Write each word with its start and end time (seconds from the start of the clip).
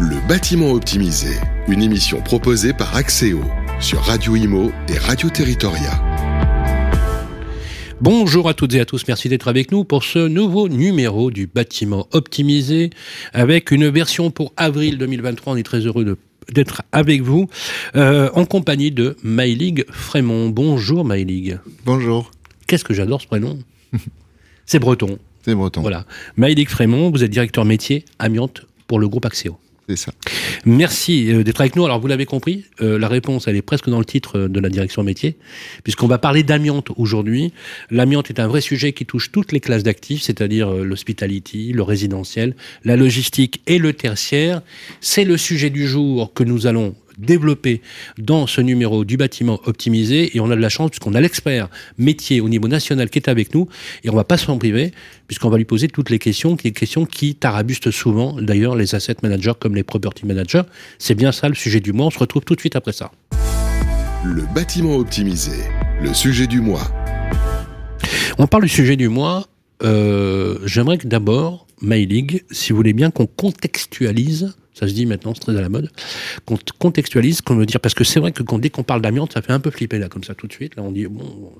Le 0.00 0.28
bâtiment 0.28 0.70
optimisé, 0.70 1.34
une 1.66 1.82
émission 1.82 2.20
proposée 2.20 2.72
par 2.72 2.94
Axéo 2.94 3.40
sur 3.80 3.98
Radio 3.98 4.36
Imo 4.36 4.70
et 4.88 4.96
Radio 4.96 5.28
Territoria. 5.28 6.00
Bonjour 8.00 8.48
à 8.48 8.54
toutes 8.54 8.74
et 8.74 8.80
à 8.80 8.84
tous, 8.84 9.02
merci 9.08 9.28
d'être 9.28 9.48
avec 9.48 9.72
nous 9.72 9.82
pour 9.82 10.04
ce 10.04 10.28
nouveau 10.28 10.68
numéro 10.68 11.32
du 11.32 11.48
bâtiment 11.48 12.06
optimisé 12.12 12.90
avec 13.32 13.72
une 13.72 13.88
version 13.88 14.30
pour 14.30 14.52
avril 14.56 14.98
2023. 14.98 15.54
On 15.54 15.56
est 15.56 15.64
très 15.64 15.80
heureux 15.80 16.16
d'être 16.52 16.82
avec 16.92 17.22
vous 17.22 17.48
euh, 17.96 18.30
en 18.34 18.44
compagnie 18.44 18.92
de 18.92 19.16
Maïlig 19.24 19.84
Frémont. 19.90 20.48
Bonjour 20.48 21.04
Maïlig. 21.04 21.58
Bonjour. 21.84 22.30
Qu'est-ce 22.68 22.84
que 22.84 22.94
j'adore 22.94 23.20
ce 23.20 23.26
prénom? 23.26 23.58
C'est 24.64 24.78
breton. 24.78 25.18
C'est 25.44 25.56
breton. 25.56 25.80
Voilà. 25.80 26.06
Maïlig 26.36 26.68
Frémont, 26.68 27.10
vous 27.10 27.24
êtes 27.24 27.32
directeur 27.32 27.64
métier 27.64 28.04
amiante 28.20 28.64
pour 28.86 29.00
le 29.00 29.08
groupe 29.08 29.26
Axéo. 29.26 29.58
Merci 30.64 31.32
euh, 31.32 31.42
d'être 31.42 31.60
avec 31.60 31.76
nous. 31.76 31.84
Alors, 31.84 32.00
vous 32.00 32.06
l'avez 32.06 32.26
compris, 32.26 32.64
euh, 32.80 32.98
la 32.98 33.08
réponse, 33.08 33.48
elle 33.48 33.56
est 33.56 33.62
presque 33.62 33.88
dans 33.88 33.98
le 33.98 34.04
titre 34.04 34.40
de 34.48 34.60
la 34.60 34.68
direction 34.68 35.02
métier, 35.02 35.36
puisqu'on 35.82 36.06
va 36.06 36.18
parler 36.18 36.42
d'amiante 36.42 36.90
aujourd'hui. 36.96 37.52
L'amiante 37.90 38.30
est 38.30 38.40
un 38.40 38.48
vrai 38.48 38.60
sujet 38.60 38.92
qui 38.92 39.06
touche 39.06 39.32
toutes 39.32 39.52
les 39.52 39.60
classes 39.60 39.82
d'actifs, 39.82 40.22
c'est-à-dire 40.22 40.68
euh, 40.68 40.84
l'hospitality, 40.84 41.72
le 41.72 41.82
résidentiel, 41.82 42.54
la 42.84 42.96
logistique 42.96 43.62
et 43.66 43.78
le 43.78 43.92
tertiaire. 43.92 44.62
C'est 45.00 45.24
le 45.24 45.36
sujet 45.36 45.70
du 45.70 45.86
jour 45.86 46.32
que 46.34 46.44
nous 46.44 46.66
allons 46.66 46.94
développé 47.18 47.82
dans 48.16 48.46
ce 48.46 48.60
numéro 48.60 49.04
du 49.04 49.16
bâtiment 49.16 49.60
optimisé. 49.64 50.36
Et 50.36 50.40
on 50.40 50.50
a 50.50 50.56
de 50.56 50.60
la 50.60 50.68
chance 50.68 50.90
puisqu'on 50.90 51.14
a 51.14 51.20
l'expert 51.20 51.68
métier 51.98 52.40
au 52.40 52.48
niveau 52.48 52.68
national 52.68 53.10
qui 53.10 53.18
est 53.18 53.28
avec 53.28 53.54
nous. 53.54 53.68
Et 54.04 54.10
on 54.10 54.14
va 54.14 54.24
pas 54.24 54.36
s'en 54.36 54.58
priver 54.58 54.92
puisqu'on 55.26 55.50
va 55.50 55.58
lui 55.58 55.64
poser 55.64 55.88
toutes 55.88 56.10
les 56.10 56.18
questions, 56.18 56.56
qui 56.56 56.72
questions 56.72 57.04
qui 57.04 57.34
tarabustent 57.34 57.90
souvent 57.90 58.40
d'ailleurs 58.40 58.76
les 58.76 58.94
asset 58.94 59.16
managers 59.22 59.52
comme 59.58 59.74
les 59.74 59.82
property 59.82 60.26
managers. 60.26 60.62
C'est 60.98 61.14
bien 61.14 61.32
ça 61.32 61.48
le 61.48 61.54
sujet 61.54 61.80
du 61.80 61.92
mois. 61.92 62.06
On 62.06 62.10
se 62.10 62.18
retrouve 62.18 62.44
tout 62.44 62.54
de 62.54 62.60
suite 62.60 62.76
après 62.76 62.92
ça. 62.92 63.10
Le 64.24 64.42
bâtiment 64.54 64.96
optimisé, 64.96 65.52
le 66.02 66.12
sujet 66.12 66.46
du 66.46 66.60
mois. 66.60 66.90
On 68.38 68.46
parle 68.46 68.64
du 68.64 68.68
sujet 68.68 68.96
du 68.96 69.08
mois. 69.08 69.46
Euh, 69.82 70.58
j'aimerais 70.64 70.98
que 70.98 71.06
d'abord, 71.06 71.66
MyLeague, 71.82 72.44
si 72.50 72.72
vous 72.72 72.76
voulez 72.76 72.92
bien 72.92 73.10
qu'on 73.10 73.26
contextualise 73.26 74.54
ça 74.78 74.86
se 74.86 74.92
dit 74.92 75.06
maintenant, 75.06 75.34
c'est 75.34 75.40
très 75.40 75.56
à 75.56 75.60
la 75.60 75.68
mode, 75.68 75.90
qu'on 76.44 76.58
contextualise, 76.78 77.40
qu'on 77.40 77.56
veut 77.56 77.66
dire, 77.66 77.80
parce 77.80 77.94
que 77.94 78.04
c'est 78.04 78.20
vrai 78.20 78.32
que 78.32 78.42
dès 78.58 78.70
qu'on 78.70 78.84
parle 78.84 79.02
d'amiante, 79.02 79.32
ça 79.32 79.42
fait 79.42 79.52
un 79.52 79.60
peu 79.60 79.70
flipper 79.70 79.98
là, 79.98 80.08
comme 80.08 80.24
ça 80.24 80.34
tout 80.34 80.46
de 80.46 80.52
suite. 80.52 80.76
Là, 80.76 80.82
on 80.82 80.92
dit 80.92 81.06
bon, 81.06 81.52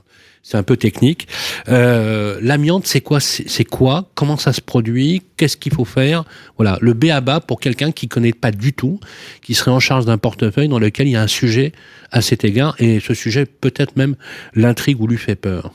c'est 0.43 0.57
un 0.57 0.63
peu 0.63 0.77
technique. 0.77 1.27
Euh, 1.69 2.39
l'amiante, 2.43 2.87
c'est 2.87 3.01
quoi? 3.01 3.21
C'est 3.21 3.65
quoi? 3.65 4.11
Comment 4.15 4.37
ça 4.37 4.53
se 4.53 4.61
produit? 4.61 5.23
Qu'est-ce 5.37 5.57
qu'il 5.57 5.75
faut 5.75 5.85
faire? 5.85 6.25
Voilà, 6.57 6.79
le 6.81 6.95
B 6.95 7.07
à 7.07 7.21
bas 7.21 7.41
pour 7.41 7.61
quelqu'un 7.61 7.91
qui 7.91 8.09
connaît 8.09 8.33
pas 8.33 8.53
du 8.53 8.73
tout, 8.73 9.01
qui 9.43 9.55
serait 9.55 9.71
en 9.71 9.81
charge 9.81 10.05
d'un 10.05 10.19
portefeuille 10.19 10.69
dans 10.69 10.79
lequel 10.79 11.09
il 11.09 11.13
y 11.13 11.17
a 11.17 11.23
un 11.23 11.27
sujet 11.27 11.73
à 12.11 12.23
cet 12.23 12.45
égard, 12.45 12.77
et 12.79 13.01
ce 13.01 13.15
sujet 13.15 13.47
peut-être 13.47 13.97
même 13.97 14.17
l'intrigue 14.55 15.01
ou 15.01 15.07
lui 15.07 15.19
fait 15.19 15.37
peur. 15.37 15.75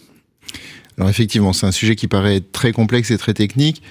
Alors 0.97 1.09
effectivement, 1.09 1.53
c'est 1.53 1.65
un 1.65 1.71
sujet 1.71 1.95
qui 1.95 2.07
paraît 2.07 2.39
très 2.39 2.71
complexe 2.71 3.11
et 3.11 3.17
très 3.17 3.33
technique. 3.33 3.81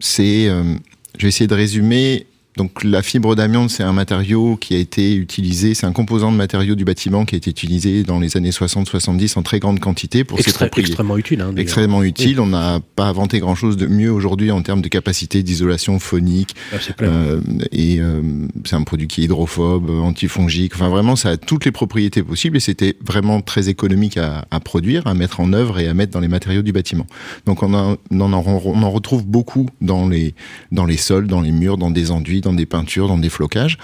C'est, 0.00 0.48
euh, 0.48 0.74
je 1.16 1.22
vais 1.22 1.28
essayer 1.28 1.46
de 1.46 1.54
résumer 1.54 2.26
donc 2.56 2.84
la 2.84 3.02
fibre 3.02 3.34
d'amiante, 3.34 3.70
c'est 3.70 3.82
un 3.82 3.92
matériau 3.92 4.56
qui 4.56 4.74
a 4.74 4.78
été 4.78 5.14
utilisé, 5.14 5.74
c'est 5.74 5.86
un 5.86 5.92
composant 5.92 6.32
de 6.32 6.36
matériau 6.36 6.74
du 6.74 6.84
bâtiment 6.84 7.26
qui 7.26 7.34
a 7.34 7.38
été 7.38 7.50
utilisé 7.50 8.02
dans 8.02 8.18
les 8.18 8.36
années 8.38 8.50
60-70 8.50 9.38
en 9.38 9.42
très 9.42 9.58
grande 9.58 9.78
quantité 9.78 10.24
pour 10.24 10.38
propriétés. 10.38 10.80
Extrêmement 10.80 11.18
utile. 11.18 11.40
Hein, 11.42 11.52
extrêmement 11.56 12.02
utile. 12.02 12.40
On 12.40 12.46
n'a 12.46 12.80
pas 12.96 13.04
inventé 13.04 13.40
grand-chose 13.40 13.76
de 13.76 13.86
mieux 13.86 14.10
aujourd'hui 14.10 14.50
en 14.50 14.62
termes 14.62 14.80
de 14.80 14.88
capacité 14.88 15.42
d'isolation 15.42 15.98
phonique. 15.98 16.54
Ah, 16.72 16.76
euh, 17.02 17.40
et 17.72 18.00
euh, 18.00 18.22
c'est 18.64 18.76
un 18.76 18.84
produit 18.84 19.06
qui 19.06 19.20
est 19.20 19.24
hydrophobe, 19.24 19.90
antifongique. 19.90 20.72
Enfin 20.74 20.88
vraiment, 20.88 21.14
ça 21.14 21.30
a 21.30 21.36
toutes 21.36 21.66
les 21.66 21.72
propriétés 21.72 22.22
possibles 22.22 22.56
et 22.56 22.60
c'était 22.60 22.96
vraiment 23.04 23.42
très 23.42 23.68
économique 23.68 24.16
à, 24.16 24.46
à, 24.50 24.60
produire, 24.60 25.06
à 25.06 25.12
mettre 25.12 25.40
en 25.40 25.52
œuvre 25.52 25.78
et 25.78 25.88
à 25.88 25.94
mettre 25.94 26.12
dans 26.12 26.20
les 26.20 26.28
matériaux 26.28 26.62
du 26.62 26.72
bâtiment. 26.72 27.06
Donc 27.44 27.62
on, 27.62 27.74
en, 27.74 27.96
on 28.10 28.32
en 28.32 28.90
retrouve 28.90 29.26
beaucoup 29.26 29.68
dans 29.82 30.08
les 30.08 30.34
dans 30.72 30.86
les 30.86 30.96
sols, 30.96 31.26
dans 31.26 31.42
les 31.42 31.52
murs, 31.52 31.76
dans 31.76 31.90
des 31.90 32.10
enduits 32.10 32.40
dans 32.46 32.54
des 32.54 32.66
peintures, 32.66 33.08
dans 33.08 33.18
des 33.18 33.28
flocages. 33.28 33.78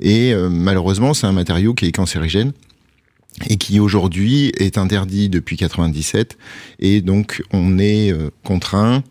Et 0.00 0.34
euh, 0.34 0.48
malheureusement, 0.50 1.14
c'est 1.14 1.26
un 1.26 1.32
matériau 1.32 1.74
qui 1.74 1.86
est 1.86 1.92
cancérigène 1.92 2.52
et 3.48 3.56
qui 3.56 3.78
aujourd'hui 3.80 4.52
est 4.58 4.78
interdit 4.78 5.28
depuis 5.28 5.56
97 5.56 6.36
et 6.80 7.02
donc 7.02 7.42
on 7.52 7.78
est 7.78 8.12
euh, 8.12 8.30
contraint 8.42 9.04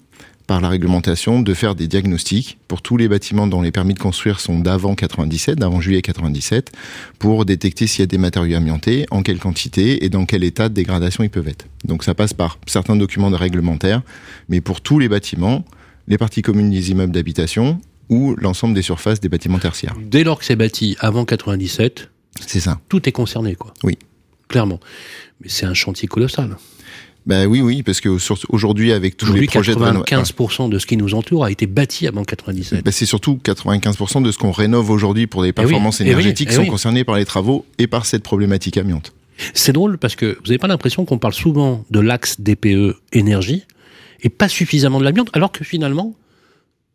par 0.48 0.62
la 0.62 0.70
réglementation 0.70 1.42
de 1.42 1.54
faire 1.54 1.76
des 1.76 1.88
diagnostics 1.88 2.58
pour 2.68 2.82
tous 2.82 2.96
les 2.96 3.10
bâtiments 3.10 3.48
dont 3.48 3.62
les 3.62 3.72
permis 3.72 3.94
de 3.94 4.00
construire 4.00 4.40
sont 4.40 4.60
d'avant 4.60 4.96
97, 4.96 5.60
d'avant 5.60 5.82
juillet 5.82 6.02
97, 6.02 6.72
pour 7.20 7.44
détecter 7.44 7.86
s'il 7.86 8.00
y 8.00 8.04
a 8.04 8.08
des 8.08 8.18
matériaux 8.18 8.56
amiantés, 8.56 9.06
en 9.12 9.24
quelle 9.24 9.40
quantité 9.40 10.06
et 10.06 10.10
dans 10.10 10.26
quel 10.26 10.46
état 10.46 10.70
de 10.70 10.74
dégradation 10.74 11.26
ils 11.26 11.30
peuvent 11.30 11.50
être. 11.50 11.66
Donc 11.84 12.04
ça 12.06 12.16
passe 12.16 12.34
par 12.34 12.60
certains 12.66 12.96
documents 12.96 13.30
réglementaires, 13.30 14.02
mais 14.48 14.62
pour 14.62 14.80
tous 14.80 15.00
les 15.00 15.10
bâtiments, 15.10 15.66
les 16.08 16.18
parties 16.18 16.42
communes 16.42 16.72
des 16.72 16.92
immeubles 16.92 17.12
d'habitation 17.12 17.82
ou 18.10 18.36
l'ensemble 18.38 18.74
des 18.74 18.82
surfaces 18.82 19.20
des 19.20 19.30
bâtiments 19.30 19.60
tertiaires. 19.60 19.96
Dès 20.02 20.24
lors 20.24 20.40
que 20.40 20.46
c'est 20.46 20.56
bâti 20.56 20.96
avant 21.00 21.26
97, 21.26 22.10
c'est 22.46 22.60
ça. 22.60 22.80
Tout 22.90 23.08
est 23.08 23.12
concerné, 23.12 23.56
quoi. 23.56 23.74
Oui. 23.84 23.98
Clairement. 24.48 24.80
Mais 25.42 25.50
c'est 25.50 25.66
un 25.66 25.74
chantier 25.74 26.08
colossal. 26.08 26.58
Ben 27.26 27.46
oui, 27.46 27.60
oui, 27.60 27.84
parce 27.84 28.00
qu'aujourd'hui, 28.00 28.94
avec 28.94 29.18
tous 29.18 29.34
les 29.34 29.48
projets 29.48 29.74
95% 29.74 30.70
de, 30.70 30.80
ce 30.80 30.86
qui 30.86 30.96
nous 30.96 31.14
entoure 31.14 31.44
a 31.44 31.52
été 31.52 31.68
bâti 31.68 32.08
avant 32.08 32.24
97. 32.24 32.86
Ben 32.86 32.92
c'est 32.92 33.06
surtout 33.06 33.38
95% 33.44 34.24
de 34.24 34.32
ce 34.32 34.38
qu'on 34.38 34.52
rénove 34.52 34.90
aujourd'hui 34.90 35.28
pour 35.28 35.42
des 35.42 35.50
eh 35.50 35.54
performances 35.54 36.00
eh 36.00 36.06
énergétiques 36.06 36.48
eh 36.52 36.56
sont 36.56 36.66
concernés 36.66 37.04
par 37.04 37.18
les 37.18 37.26
travaux 37.26 37.66
et 37.80 37.88
par 37.88 38.06
cette 38.06 38.24
problématique 38.24 38.78
amiante. 38.78 39.14
C'est 39.54 39.74
drôle 39.74 39.98
parce 39.98 40.16
que 40.16 40.38
vous 40.40 40.48
n'avez 40.48 40.58
pas 40.58 40.68
l'impression 40.68 41.04
qu'on 41.04 41.18
parle 41.18 41.34
souvent 41.34 41.86
de 41.92 42.00
l'axe 42.00 42.40
DPE 42.40 42.96
énergie 43.12 43.64
et 44.22 44.30
pas 44.30 44.48
suffisamment 44.48 45.00
de 45.00 45.04
l'amiante, 45.04 45.30
alors 45.34 45.52
que 45.52 45.66
finalement, 45.66 46.16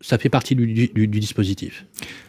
ça 0.02 0.18
fait 0.18 0.28
partie 0.28 0.54
du, 0.56 1.06
dispositif 1.06 1.86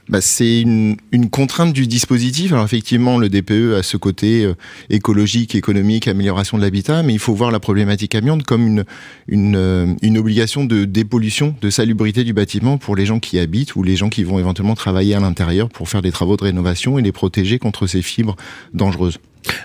bah, 0.08 0.22
C'est 0.22 0.62
une, 0.62 0.96
contrainte 1.32 1.74
du 1.74 1.88
dispositif. 1.88 2.54
Alors 2.54 2.64
effectivement, 2.64 3.18
le 3.18 3.30
DPE 3.30 3.74
a 3.80 3.84
ce 3.84 3.98
côté 3.98 4.46
euh, 4.46 4.54
écologique, 4.90 5.56
économique, 5.56 6.08
amélioration 6.08 6.58
de 6.58 6.64
l'habitat, 6.64 7.04
mais 7.04 7.14
il 7.14 7.20
faut 7.20 7.34
voir 7.34 7.52
la 7.52 7.60
problématique 7.60 8.14
amiante 8.16 8.44
comme 8.44 8.84
une, 9.28 9.56
euh, 9.56 9.94
une, 10.02 10.18
obligation 10.18 10.64
de 10.66 10.86
dépollution, 10.86 11.56
de 11.62 11.70
salubrité 11.70 12.24
du 12.24 12.34
bâtiment 12.34 12.78
pour 12.78 12.96
les 12.96 13.06
gens 13.06 13.20
qui 13.20 13.40
habitent 13.40 13.76
ou 13.76 13.84
les 13.84 13.96
gens 13.96 14.10
qui 14.10 14.24
vont 14.24 14.40
éventuellement 14.40 14.76
travailler 14.76 15.16
à 15.16 15.20
l'intérieur 15.20 15.70
pour 15.70 15.90
faire 15.90 16.04
des 16.04 16.12
travaux 16.12 16.38
de 16.38 16.44
rénovation 16.44 17.00
et 17.00 17.02
les 17.02 17.12
protéger 17.12 17.58
contre 17.58 17.88
ces 17.88 18.04
fibres 18.04 18.36
dangereuses. 18.74 19.20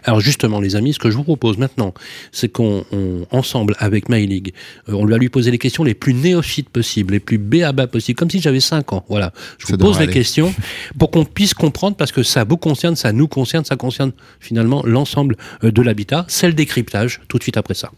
Alors 0.05 0.21
justement, 0.21 0.61
les 0.61 0.77
amis, 0.77 0.93
ce 0.93 0.99
que 0.99 1.11
je 1.11 1.17
vous 1.17 1.25
propose 1.25 1.59
maintenant, 1.59 1.95
c'est 2.33 2.49
qu'on, 2.49 2.85
ensemble, 3.31 3.75
avec 3.79 4.09
MyLeague, 4.09 4.53
euh, 4.89 4.93
on 4.95 5.07
va 5.07 5.19
lui 5.19 5.29
poser 5.29 5.51
les 5.51 5.59
questions 5.59 5.85
les 5.85 5.95
plus 5.95 6.15
néophytes 6.15 6.69
possibles, 6.69 7.15
les 7.15 7.21
plus 7.21 7.39
béaba 7.39 7.87
possibles, 7.87 8.19
comme 8.19 8.31
si 8.31 8.41
j'avais 8.41 8.61
5 8.61 8.93
ans. 8.93 9.05
Voilà. 9.09 9.33
Je 9.59 9.67
vous 9.67 9.79
pose 9.79 9.99
les 9.99 10.09
questions 10.09 10.55
pour 10.99 11.11
qu'on 11.11 11.25
puisse 11.25 11.55
comprendre, 11.55 11.97
parce 11.97 12.13
que 12.13 12.23
ça 12.23 12.45
vous 12.45 12.57
concerne, 12.57 12.97
ça 12.97 13.13
nous 13.13 13.29
concerne, 13.29 13.65
ça 13.65 13.77
concerne 13.77 14.13
finalement 14.41 14.83
l'ensemble 14.85 15.37
euh, 15.65 15.71
de 15.71 15.83
l'habitat. 15.83 16.25
C'est 16.29 16.47
le 16.47 16.55
décryptage, 16.55 17.21
tout 17.29 17.39
de 17.39 17.43
suite 17.43 17.57
après 17.57 17.75
ça. 17.75 17.91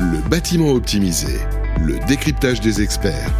Le 0.00 0.28
bâtiment 0.30 0.70
optimisé, 0.70 1.34
le 1.84 1.98
décryptage 2.06 2.60
des 2.60 2.80
experts. 2.80 3.32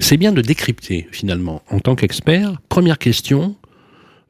C'est 0.00 0.16
bien 0.16 0.32
de 0.32 0.40
décrypter 0.40 1.06
finalement 1.12 1.62
en 1.70 1.80
tant 1.80 1.94
qu'expert. 1.94 2.60
Première 2.68 2.98
question, 2.98 3.56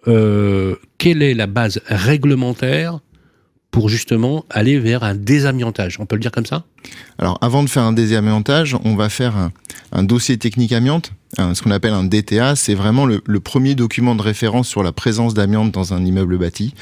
euh, 0.09 0.77
quelle 0.99 1.23
est 1.23 1.35
la 1.35 1.47
base 1.47 1.81
réglementaire 1.87 3.01
pour 3.71 3.89
justement 3.89 4.45
aller 4.49 4.79
vers 4.79 5.03
un 5.03 5.15
désamiantage? 5.15 5.99
On 6.01 6.07
peut 6.07 6.17
le 6.17 6.21
dire 6.21 6.33
comme 6.33 6.47
ça? 6.47 6.65
Alors 7.19 7.39
avant 7.43 7.63
de 7.63 7.69
faire 7.69 7.83
un 7.83 7.93
désamiantage, 7.93 8.77
on 8.85 8.95
va 8.95 9.09
faire 9.09 9.51
un, 9.93 10.03
dossier 10.05 10.39
technique 10.39 10.73
amiante, 10.73 11.13
ce 11.37 11.61
qu'on 11.63 11.71
appelle 11.71 11.93
un 11.93 12.05
DTA. 12.05 12.57
C'est 12.57 12.75
vraiment 12.75 13.07
le, 13.07 13.23
le, 13.27 13.41
premier 13.41 13.75
document 13.75 14.15
de 14.15 14.23
référence 14.23 14.69
sur 14.69 14.83
la 14.83 14.93
présence 14.93 15.35
d'amiante 15.35 15.73
dans 15.73 15.93
un 15.93 16.05
immeuble 16.05 16.39
bâti. 16.39 16.75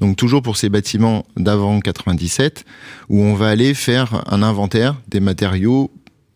Donc 0.00 0.16
toujours 0.16 0.42
pour 0.42 0.56
ces 0.56 0.68
bâtiments 0.68 1.24
d'avant 1.36 1.80
97, 1.80 2.64
où 3.08 3.20
on 3.20 3.34
va 3.34 3.48
aller 3.48 3.74
faire 3.74 4.24
un 4.26 4.42
inventaire 4.42 4.96
des 5.08 5.20
matériaux 5.20 5.90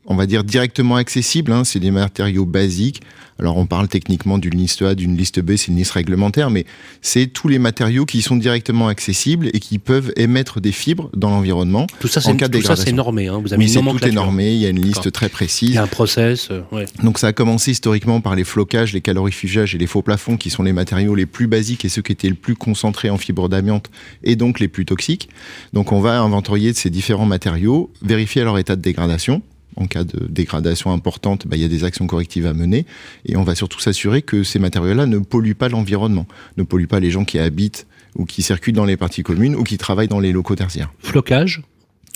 on 0.06 0.14
va 0.14 0.26
dire 0.26 0.44
directement 0.44 0.96
accessibles. 0.96 1.52
Hein, 1.52 1.64
c'est 1.64 1.80
des 1.80 1.90
matériaux 1.90 2.46
basiques. 2.46 3.02
Alors 3.38 3.58
on 3.58 3.66
parle 3.66 3.88
techniquement 3.88 4.38
d'une 4.38 4.56
liste 4.56 4.80
A, 4.82 4.94
d'une 4.94 5.16
liste 5.16 5.40
B, 5.40 5.56
c'est 5.56 5.68
une 5.68 5.76
liste 5.76 5.92
réglementaire, 5.92 6.50
mais 6.50 6.64
c'est 7.02 7.26
tous 7.26 7.48
les 7.48 7.58
matériaux 7.58 8.06
qui 8.06 8.22
sont 8.22 8.36
directement 8.36 8.88
accessibles 8.88 9.48
et 9.52 9.60
qui 9.60 9.78
peuvent 9.78 10.12
émettre 10.16 10.60
des 10.60 10.72
fibres 10.72 11.10
dans 11.14 11.28
l'environnement. 11.28 11.86
Tout 12.00 12.08
ça, 12.08 12.20
c'est 12.20 12.92
normé. 12.92 13.28
Hein, 13.28 13.40
vous 13.44 13.52
avez 13.52 13.66
tout 13.66 14.04
est 14.04 14.12
normé. 14.12 14.54
Il 14.54 14.58
y 14.58 14.66
a 14.66 14.70
une 14.70 14.80
liste 14.80 15.12
très 15.12 15.28
précise. 15.28 15.70
Il 15.70 15.74
y 15.74 15.78
a 15.78 15.82
un 15.82 15.86
process. 15.86 16.48
Euh, 16.50 16.62
Donc 17.02 17.18
ça 17.18 17.28
a 17.28 17.32
commencé 17.32 17.72
historiquement 17.72 18.20
par 18.20 18.36
les 18.36 18.44
flocages, 18.44 18.94
les 18.94 19.02
calorifugages 19.02 19.74
et 19.74 19.78
les 19.78 19.86
faux 19.86 20.02
plafonds, 20.02 20.36
qui 20.36 20.48
sont 20.48 20.62
les 20.62 20.72
matériaux 20.72 21.14
les 21.14 21.26
plus 21.26 21.46
basiques 21.46 21.84
et 21.84 21.88
ceux 21.88 22.02
qui 22.02 22.12
étaient 22.12 22.28
le 22.28 22.34
plus 22.34 22.56
concentrés 22.56 23.10
en 23.10 23.18
fibres 23.18 23.48
d'amiante 23.48 23.90
et 24.24 24.36
donc 24.36 24.60
les 24.60 24.68
plus 24.68 24.86
toxiques. 24.86 25.28
Donc 25.74 25.92
on 25.92 26.00
va 26.00 26.20
inventorier 26.20 26.72
ces 26.72 26.88
différents 26.88 27.26
matériaux, 27.26 27.92
vérifier 28.02 28.44
leur 28.44 28.56
état 28.58 28.76
de 28.76 28.82
dégradation 28.82 29.42
En 29.76 29.86
cas 29.86 30.04
de 30.04 30.26
dégradation 30.28 30.92
importante, 30.92 31.46
bah, 31.46 31.56
il 31.56 31.62
y 31.62 31.64
a 31.64 31.68
des 31.68 31.84
actions 31.84 32.06
correctives 32.06 32.46
à 32.46 32.54
mener. 32.54 32.86
Et 33.26 33.36
on 33.36 33.42
va 33.42 33.54
surtout 33.54 33.80
s'assurer 33.80 34.22
que 34.22 34.42
ces 34.42 34.58
matériaux-là 34.58 35.06
ne 35.06 35.18
polluent 35.18 35.54
pas 35.54 35.68
l'environnement, 35.68 36.26
ne 36.56 36.62
polluent 36.62 36.88
pas 36.88 37.00
les 37.00 37.10
gens 37.10 37.24
qui 37.24 37.38
habitent 37.38 37.86
ou 38.14 38.24
qui 38.24 38.42
circulent 38.42 38.74
dans 38.74 38.86
les 38.86 38.96
parties 38.96 39.22
communes 39.22 39.54
ou 39.54 39.64
qui 39.64 39.76
travaillent 39.76 40.08
dans 40.08 40.20
les 40.20 40.32
locaux 40.32 40.56
tertiaires. 40.56 40.92
Flocage 41.00 41.62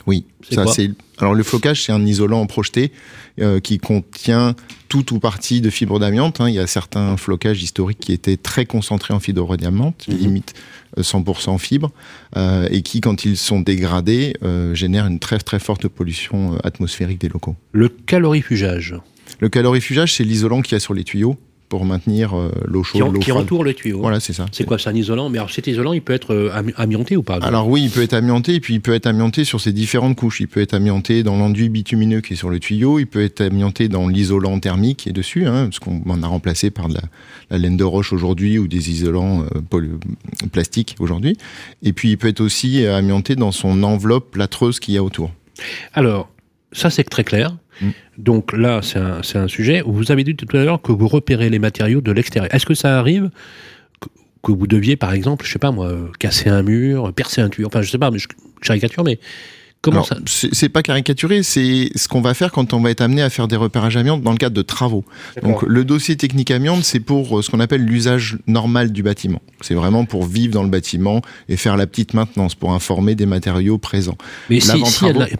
oui, 0.07 0.25
ça 0.51 0.67
c'est. 0.67 0.91
Alors 1.19 1.35
le 1.35 1.43
flocage, 1.43 1.85
c'est 1.85 1.93
un 1.93 2.05
isolant 2.05 2.47
projeté 2.47 2.93
euh, 3.41 3.61
qui 3.61 3.79
contient 3.79 4.55
tout 4.89 5.15
ou 5.15 5.19
partie 5.19 5.61
de 5.61 5.71
fibres 5.71 5.99
d'amiante. 5.99 6.41
Hein. 6.41 6.49
Il 6.49 6.55
y 6.55 6.59
a 6.59 6.67
certains 6.67 7.17
flocages 7.17 7.63
historiques 7.63 8.01
qui 8.01 8.13
étaient 8.13 8.37
très 8.37 8.65
concentrés 8.67 9.13
en 9.13 9.21
fibres 9.21 9.57
d'amiante, 9.57 10.07
mhm. 10.09 10.17
limite 10.17 10.55
100% 10.97 11.55
euh, 11.55 11.59
fibres, 11.59 11.93
euh, 12.37 12.67
et 12.71 12.83
qui, 12.83 13.01
quand 13.01 13.25
ils 13.25 13.37
sont 13.37 13.61
dégradés, 13.61 14.35
génèrent 14.73 15.07
une 15.07 15.19
très 15.19 15.39
très 15.39 15.59
forte 15.59 15.89
pollution 15.89 16.57
atmosphérique 16.65 17.21
des 17.21 17.29
locaux. 17.29 17.57
Le 17.73 17.89
calorifugage. 17.89 18.97
Le 19.39 19.49
calorifugage, 19.49 20.15
c'est 20.15 20.25
l'isolant 20.25 20.63
qu'il 20.63 20.73
y 20.73 20.77
a 20.77 20.81
sur 20.81 20.95
les 20.95 21.05
tuyaux 21.05 21.37
pour 21.71 21.85
maintenir 21.85 22.37
euh, 22.37 22.51
l'eau 22.67 22.83
chaude. 22.83 23.15
Qui, 23.15 23.27
qui 23.27 23.33
entoure 23.33 23.63
le 23.63 23.73
tuyau. 23.73 24.01
Voilà, 24.01 24.19
c'est 24.19 24.33
ça. 24.33 24.47
C'est 24.51 24.65
quoi 24.65 24.77
C'est 24.77 24.91
un 24.91 24.95
isolant? 24.95 25.31
Mais 25.31 25.39
alors 25.39 25.51
cet 25.51 25.69
isolant, 25.69 25.93
il 25.93 26.03
peut 26.03 26.13
être 26.13 26.35
euh, 26.35 26.51
amianté 26.77 27.17
ou 27.17 27.23
pas 27.23 27.37
Alors 27.37 27.69
oui, 27.69 27.85
il 27.85 27.91
peut 27.91 28.03
être 28.03 28.13
amianté, 28.13 28.57
et 28.57 28.61
puis 28.61 28.75
il 28.75 28.81
peut 28.81 28.93
être 28.93 29.07
amianté 29.07 29.45
sur 29.45 29.61
ses 29.61 29.73
différentes 29.73 30.17
couches. 30.17 30.41
Il 30.41 30.49
peut 30.49 30.61
être 30.61 30.75
amianté 30.75 31.23
dans 31.23 31.37
l'enduit 31.37 31.69
bitumineux 31.69 32.21
qui 32.21 32.33
est 32.33 32.37
sur 32.37 32.51
le 32.51 32.59
tuyau, 32.59 32.99
il 32.99 33.07
peut 33.07 33.23
être 33.23 33.41
amianté 33.41 33.89
dans 33.89 34.09
l'isolant 34.09 34.59
thermique 34.59 34.99
qui 34.99 35.09
est 35.11 35.13
dessus, 35.13 35.47
hein, 35.47 35.67
parce 35.67 35.79
qu'on 35.79 36.03
en 36.11 36.23
a 36.25 36.27
remplacé 36.27 36.71
par 36.71 36.89
de 36.89 36.99
la, 37.51 37.59
laine 37.59 37.77
de 37.77 37.85
roche 37.85 38.13
aujourd'hui 38.13 38.59
ou 38.59 38.67
des 38.67 38.91
isolants 38.91 39.45
euh, 39.55 39.81
plastiques 40.53 40.97
aujourd'hui. 40.99 41.39
Et 41.85 41.93
puis 41.93 42.11
il 42.11 42.19
peut 42.19 42.29
être 42.29 42.41
aussi 42.41 42.85
amianté 42.85 43.37
dans 43.37 43.53
son 43.53 43.85
enveloppe 43.85 44.33
plâtreuse 44.33 44.81
qu'il 44.81 44.95
y 44.95 44.99
a 44.99 45.05
autour. 45.05 45.31
Alors, 45.95 46.29
ça 46.73 46.91
c'est 46.91 47.05
très 47.05 47.25
clair. 47.25 47.57
Mm. 47.81 47.91
Donc 48.19 48.53
là, 48.53 48.81
c'est 48.83 48.99
un, 48.99 49.21
un, 49.35 49.49
sujet 49.49 49.83
où 49.83 49.93
vous 49.93 50.13
avez 50.13 50.25
dit 50.25 50.37
tout 50.37 50.57
à 50.57 50.63
l'heure 50.63 50.83
que 50.83 50.93
vous 50.93 51.09
repérez 51.09 51.49
les 51.49 51.59
matériaux 51.59 52.01
de 52.01 52.13
l'extérieur. 52.13 52.55
Est-ce 52.55 52.67
que 52.67 52.75
ça 52.75 52.99
arrive 52.99 53.31
que 54.43 54.53
vous 54.53 54.67
deviez, 54.67 54.97
par 54.97 55.13
exemple, 55.13 55.45
je 55.47 55.53
sais 55.53 55.59
pas 55.59 55.71
moi, 55.71 55.93
casser 56.19 56.49
un 56.49 56.63
mur, 56.63 57.13
percer 57.13 57.41
un 57.41 57.49
tuyau, 57.49 57.67
enfin 57.67 57.83
je 57.83 57.91
sais 57.91 57.99
pas, 57.99 58.11
mais 58.11 58.19
je 58.19 58.29
caricature, 58.63 59.05
mais 59.05 59.19
Comment 59.83 60.05
ça 60.05 60.17
C'est 60.27 60.69
pas 60.69 60.83
caricaturé, 60.83 61.43
c'est 61.43 61.91
ce 61.95 62.07
qu'on 62.07 62.21
va 62.21 62.35
faire 62.35 62.53
quand 62.53 62.75
on 62.75 62.81
va 62.81 62.91
être 62.91 63.01
amené 63.01 63.23
à 63.23 63.31
faire 63.31 63.49
des 63.49 63.57
repérages 63.57 63.97
amiantes 63.97 64.23
dans 64.23 64.33
le 64.33 64.37
cadre 64.37 64.55
de 64.55 64.63
travaux. 64.63 65.05
Donc 65.43 65.63
le 65.63 65.85
dossier 65.85 66.17
technique 66.17 66.51
amiante, 66.51 66.85
c'est 66.85 67.01
pour 67.01 67.39
euh, 67.39 67.43
ce 67.43 67.51
qu'on 67.51 67.61
appelle 67.61 67.83
l'usage 67.83 68.39
normal 68.47 68.93
du 68.93 69.03
bâtiment. 69.03 69.41
C'est 69.63 69.75
vraiment 69.75 70.05
pour 70.05 70.27
vivre 70.27 70.53
dans 70.53 70.63
le 70.63 70.69
bâtiment 70.69 71.23
et 71.49 71.57
faire 71.57 71.79
la 71.79 71.87
petite 71.87 72.13
maintenance, 72.13 72.55
pour 72.55 72.73
informer 72.73 73.15
des 73.15 73.27
matériaux 73.27 73.79
présents. 73.79 74.19
Mais 74.51 74.61
si, 74.61 74.83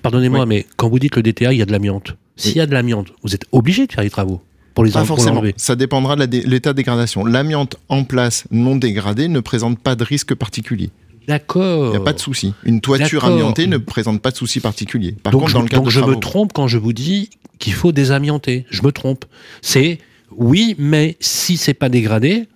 pardonnez-moi, 0.03 0.47
mais 0.47 0.67
quand 0.77 0.89
vous 0.89 0.99
dites 0.99 1.17
le 1.17 1.23
DTA, 1.23 1.53
il 1.53 1.59
y 1.59 1.63
a 1.63 1.67
de 1.67 1.73
l'amiante. 1.73 2.17
S'il 2.37 2.57
y 2.57 2.61
a 2.61 2.67
de 2.67 2.73
l'amiante, 2.73 3.09
vous 3.23 3.35
êtes 3.35 3.45
obligé 3.53 3.87
de 3.87 3.93
faire 3.93 4.05
les 4.05 4.11
travaux. 4.11 4.41
Pour 4.75 4.85
les 4.85 4.93
pas 4.93 5.05
forcément. 5.05 5.43
Ça 5.57 5.77
dépendra 5.77 6.17
de 6.17 6.25
l'état 6.47 6.73
de 6.73 6.77
dégradation. 6.77 7.27
L'amiante 7.27 7.77
en 7.89 8.05
place 8.05 8.45
non 8.51 8.77
dégradée 8.77 9.29
ne 9.29 9.41
présente 9.41 9.79
pas 9.79 9.97
de 9.97 10.05
risque 10.05 10.35
particulier. 10.35 10.91
D'accord. 11.31 11.87
Il 11.87 11.91
n'y 11.91 11.97
a 11.97 12.01
pas 12.01 12.13
de 12.13 12.19
souci. 12.19 12.55
Une 12.65 12.81
toiture 12.81 13.25
amiantée 13.25 13.69
ne 13.69 13.79
présente 13.79 14.21
pas 14.21 14.33
de 14.33 14.37
souci 14.37 14.59
particulier. 14.59 15.13
Par 15.13 15.33
donc 15.33 15.43
contre, 15.43 15.51
je, 15.51 15.55
dans 15.55 15.63
le 15.63 15.69
donc 15.69 15.89
je 15.89 16.01
me 16.01 16.17
trompe 16.17 16.53
quand 16.53 16.67
je 16.67 16.77
vous 16.77 16.93
dis 16.93 17.31
qu'il 17.61 17.73
faut 17.73 17.93
désamianter. 17.93 18.67
Je 18.69 18.83
me 18.83 18.91
trompe. 18.91 19.25
C'est 19.63 19.99
oui, 20.37 20.75
mais 20.77 21.17
si 21.21 21.57
c'est 21.57 21.75
pas 21.75 21.89
dégradé, 21.89 22.49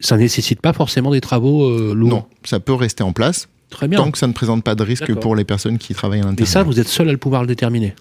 ça 0.00 0.16
nécessite 0.16 0.62
pas 0.62 0.72
forcément 0.72 1.10
des 1.10 1.20
travaux 1.20 1.68
euh, 1.68 1.92
lourds. 1.94 2.08
Non, 2.08 2.24
ça 2.44 2.60
peut 2.60 2.72
rester 2.72 3.02
en 3.02 3.12
place. 3.12 3.48
Très 3.68 3.88
bien. 3.88 3.98
Tant 3.98 4.10
que 4.10 4.16
ça 4.16 4.26
ne 4.26 4.32
présente 4.32 4.64
pas 4.64 4.74
de 4.74 4.82
risque 4.82 5.14
pour 5.14 5.36
les 5.36 5.44
personnes 5.44 5.76
qui 5.76 5.92
travaillent 5.92 6.20
à 6.20 6.24
l'intérieur. 6.24 6.48
Et 6.48 6.50
ça, 6.50 6.62
vous 6.62 6.80
êtes 6.80 6.88
seul 6.88 7.10
à 7.10 7.12
le 7.12 7.18
pouvoir 7.18 7.42
le 7.42 7.48
déterminer 7.48 7.94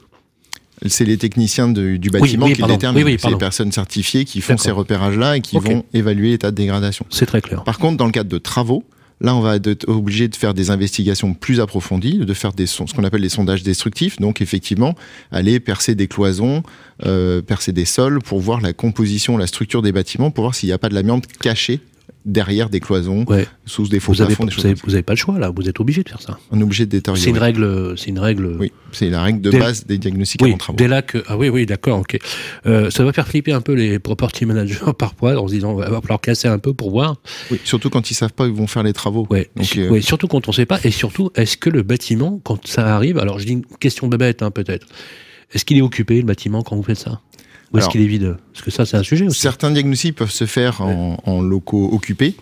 c'est 0.87 1.05
les 1.05 1.17
techniciens 1.17 1.67
du 1.69 2.09
bâtiment 2.09 2.47
qui 2.47 2.61
le 2.61 2.67
déterminent. 2.67 3.17
c'est 3.19 3.29
les 3.29 3.35
personnes 3.35 3.71
certifiées 3.71 4.25
qui 4.25 4.41
font 4.41 4.57
ces 4.57 4.71
repérages-là 4.71 5.37
et 5.37 5.41
qui 5.41 5.57
vont 5.57 5.85
évaluer 5.93 6.29
l'état 6.29 6.51
de 6.51 6.55
dégradation. 6.55 7.05
C'est 7.09 7.25
très 7.25 7.41
clair. 7.41 7.63
Par 7.63 7.77
contre, 7.77 7.97
dans 7.97 8.05
le 8.05 8.11
cadre 8.11 8.29
de 8.29 8.37
travaux, 8.37 8.83
Là, 9.21 9.35
on 9.35 9.39
va 9.39 9.57
être 9.57 9.87
obligé 9.87 10.27
de 10.27 10.35
faire 10.35 10.55
des 10.55 10.71
investigations 10.71 11.35
plus 11.35 11.59
approfondies, 11.59 12.17
de 12.17 12.33
faire 12.33 12.53
des, 12.53 12.65
ce 12.65 12.83
qu'on 12.95 13.03
appelle 13.03 13.21
des 13.21 13.29
sondages 13.29 13.61
destructifs. 13.61 14.17
Donc, 14.17 14.41
effectivement, 14.41 14.95
aller 15.31 15.59
percer 15.59 15.93
des 15.93 16.07
cloisons, 16.07 16.63
euh, 17.05 17.41
percer 17.43 17.71
des 17.71 17.85
sols 17.85 18.19
pour 18.21 18.39
voir 18.39 18.61
la 18.61 18.73
composition, 18.73 19.37
la 19.37 19.47
structure 19.47 19.83
des 19.83 19.91
bâtiments, 19.91 20.31
pour 20.31 20.43
voir 20.45 20.55
s'il 20.55 20.67
n'y 20.67 20.73
a 20.73 20.79
pas 20.79 20.89
de 20.89 20.95
l'amiante 20.95 21.27
cachée 21.27 21.81
derrière 22.25 22.69
des 22.69 22.79
cloisons, 22.79 23.25
sous 23.65 23.87
des 23.87 23.99
faux 23.99 24.13
vous 24.13 24.21
avez, 24.21 24.35
vous, 24.35 24.45
n'avez 24.91 25.03
pas 25.03 25.13
le 25.13 25.17
choix 25.17 25.39
là, 25.39 25.51
vous 25.55 25.67
êtes 25.67 25.79
obligé 25.79 26.03
de 26.03 26.09
faire 26.09 26.21
ça. 26.21 26.37
On 26.51 26.59
est 26.59 26.63
obligé 26.63 26.85
de 26.85 26.91
détériorer. 26.91 27.23
C'est 27.23 27.29
une 27.29 27.37
règle, 27.37 27.97
c'est 27.97 28.09
une 28.09 28.19
règle. 28.19 28.57
Oui, 28.59 28.71
c'est 28.91 29.09
la 29.09 29.21
règle 29.23 29.41
de 29.41 29.51
base 29.51 29.85
des 29.85 29.97
diagnostics 29.97 30.41
oui, 30.41 30.57
travaux. 30.57 30.77
Dès 30.77 30.87
là 30.87 31.01
que 31.01 31.23
ah 31.27 31.37
oui 31.37 31.49
oui 31.49 31.65
d'accord 31.65 31.99
ok. 31.99 32.19
Euh, 32.65 32.89
ça 32.89 33.03
va 33.03 33.13
faire 33.13 33.27
flipper 33.27 33.53
un 33.53 33.61
peu 33.61 33.73
les 33.73 33.99
property 33.99 34.45
managers 34.45 34.79
parfois 34.97 35.37
en 35.37 35.47
se 35.47 35.53
disant 35.53 35.73
va 35.75 36.01
falloir 36.01 36.21
casser 36.21 36.47
un 36.47 36.59
peu 36.59 36.73
pour 36.73 36.91
voir. 36.91 37.17
Oui, 37.49 37.59
surtout 37.63 37.89
quand 37.89 38.11
ils 38.11 38.15
savent 38.15 38.33
pas 38.33 38.45
où 38.45 38.49
ils 38.49 38.53
vont 38.53 38.67
faire 38.67 38.83
les 38.83 38.93
travaux. 38.93 39.25
Ouais. 39.29 39.49
Euh, 39.77 39.89
oui, 39.89 40.01
surtout 40.03 40.27
quand 40.27 40.47
on 40.47 40.51
sait 40.51 40.65
pas 40.65 40.79
et 40.83 40.91
surtout 40.91 41.31
est-ce 41.35 41.57
que 41.57 41.69
le 41.69 41.81
bâtiment 41.83 42.39
quand 42.43 42.67
ça 42.67 42.95
arrive 42.95 43.17
alors 43.17 43.39
je 43.39 43.45
dis 43.45 43.53
une 43.53 43.65
question 43.65 44.07
bébête 44.07 44.41
hein, 44.43 44.51
peut-être 44.51 44.87
est-ce 45.53 45.65
qu'il 45.65 45.77
est 45.77 45.81
occupé 45.81 46.17
le 46.17 46.25
bâtiment 46.25 46.61
quand 46.63 46.75
vous 46.75 46.83
faites 46.83 46.99
ça? 46.99 47.21
Ou 47.73 47.77
est-ce 47.77 47.89
qu'il 47.89 48.01
est 48.01 48.07
vide 48.07 48.35
Parce 48.53 48.65
que 48.65 48.71
ça, 48.71 48.85
c'est 48.85 48.97
un 48.97 49.03
sujet 49.03 49.27
aussi. 49.27 49.39
Certains 49.39 49.71
diagnostics 49.71 50.15
peuvent 50.15 50.31
se 50.31 50.45
faire 50.45 50.81
en, 50.81 51.41
locaux 51.41 51.89
occupés. 51.91 52.35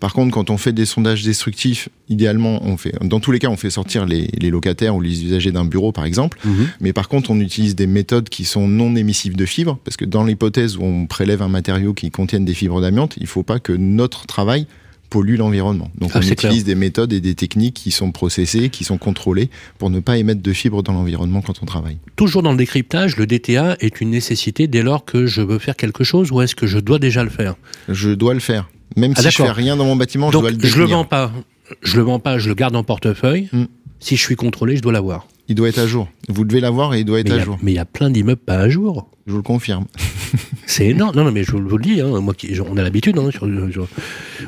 Par 0.00 0.12
contre, 0.12 0.32
quand 0.32 0.50
on 0.50 0.58
fait 0.58 0.72
des 0.72 0.84
sondages 0.84 1.24
destructifs, 1.24 1.88
idéalement, 2.08 2.60
on 2.62 2.76
fait, 2.76 2.94
dans 3.02 3.20
tous 3.20 3.32
les 3.32 3.38
cas, 3.38 3.48
on 3.48 3.56
fait 3.56 3.70
sortir 3.70 4.04
les, 4.04 4.28
locataires 4.50 4.94
ou 4.94 5.00
les 5.00 5.24
usagers 5.24 5.52
d'un 5.52 5.64
bureau, 5.64 5.92
par 5.92 6.04
exemple. 6.04 6.38
Mhm. 6.44 6.68
Mais 6.80 6.92
par 6.92 7.08
contre, 7.08 7.30
on 7.30 7.40
utilise 7.40 7.74
des 7.74 7.86
méthodes 7.86 8.28
qui 8.28 8.44
sont 8.44 8.68
non 8.68 8.94
émissives 8.94 9.36
de 9.36 9.46
fibres, 9.46 9.78
parce 9.84 9.96
que 9.96 10.04
dans 10.04 10.24
l'hypothèse 10.24 10.76
où 10.76 10.82
on 10.82 11.06
prélève 11.06 11.40
un 11.40 11.48
matériau 11.48 11.94
qui 11.94 12.10
contienne 12.10 12.44
des 12.44 12.54
fibres 12.54 12.80
d'amiante, 12.80 13.16
il 13.16 13.22
ne 13.22 13.28
faut 13.28 13.42
pas 13.42 13.58
que 13.58 13.72
notre 13.72 14.26
travail 14.26 14.66
pollue 15.14 15.36
l'environnement. 15.36 15.92
Donc 15.96 16.10
ah, 16.14 16.18
on 16.20 16.26
utilise 16.26 16.64
des 16.64 16.74
méthodes 16.74 17.12
et 17.12 17.20
des 17.20 17.36
techniques 17.36 17.74
qui 17.74 17.92
sont 17.92 18.10
processées, 18.10 18.68
qui 18.68 18.82
sont 18.82 18.98
contrôlées 18.98 19.48
pour 19.78 19.88
ne 19.88 20.00
pas 20.00 20.18
émettre 20.18 20.42
de 20.42 20.52
fibres 20.52 20.82
dans 20.82 20.92
l'environnement 20.92 21.40
quand 21.40 21.62
on 21.62 21.66
travaille. 21.66 21.98
Toujours 22.16 22.42
dans 22.42 22.50
le 22.50 22.56
décryptage, 22.56 23.16
le 23.16 23.24
DTA 23.24 23.76
est 23.78 24.00
une 24.00 24.10
nécessité 24.10 24.66
dès 24.66 24.82
lors 24.82 25.04
que 25.04 25.26
je 25.26 25.40
veux 25.40 25.60
faire 25.60 25.76
quelque 25.76 26.02
chose 26.02 26.32
ou 26.32 26.42
est-ce 26.42 26.56
que 26.56 26.66
je 26.66 26.80
dois 26.80 26.98
déjà 26.98 27.22
le 27.22 27.30
faire? 27.30 27.54
Je 27.88 28.10
dois 28.10 28.34
le 28.34 28.40
faire. 28.40 28.68
Même 28.96 29.14
ah, 29.16 29.22
si 29.22 29.30
je 29.30 29.36
fais 29.36 29.52
rien 29.52 29.76
dans 29.76 29.84
mon 29.84 29.94
bâtiment, 29.94 30.32
je 30.32 30.38
dois 30.38 30.50
le 30.50 30.58
Je 30.60 30.78
le 30.78 30.86
vends 30.86 31.04
pas. 31.04 31.30
Je 31.80 31.96
le 31.96 32.02
vends 32.02 32.18
pas, 32.18 32.38
je 32.38 32.48
le 32.48 32.56
garde 32.56 32.74
en 32.74 32.82
portefeuille. 32.82 33.48
Hmm. 33.52 33.66
Si 34.04 34.16
je 34.16 34.20
suis 34.20 34.36
contrôlé, 34.36 34.76
je 34.76 34.82
dois 34.82 34.92
l'avoir. 34.92 35.26
Il 35.48 35.54
doit 35.54 35.70
être 35.70 35.78
à 35.78 35.86
jour. 35.86 36.10
Vous 36.28 36.44
devez 36.44 36.60
l'avoir 36.60 36.92
et 36.92 37.00
il 37.00 37.04
doit 37.06 37.20
être 37.20 37.32
à 37.32 37.38
jour. 37.38 37.58
Mais 37.62 37.72
il 37.72 37.76
y 37.76 37.78
a 37.78 37.86
plein 37.86 38.10
d'immeubles 38.10 38.38
pas 38.38 38.58
à 38.58 38.68
jour. 38.68 39.08
Je 39.26 39.32
vous 39.32 39.38
le 39.38 39.42
confirme. 39.42 39.86
C'est 40.66 40.88
énorme. 40.88 41.16
Non, 41.16 41.24
non, 41.24 41.32
mais 41.32 41.42
je 41.42 41.52
vous 41.52 41.78
le 41.78 41.82
dis. 41.82 42.02
Hein, 42.02 42.20
moi, 42.20 42.34
qui, 42.34 42.54
on 42.60 42.76
a 42.76 42.82
l'habitude. 42.82 43.16
Hein, 43.16 43.30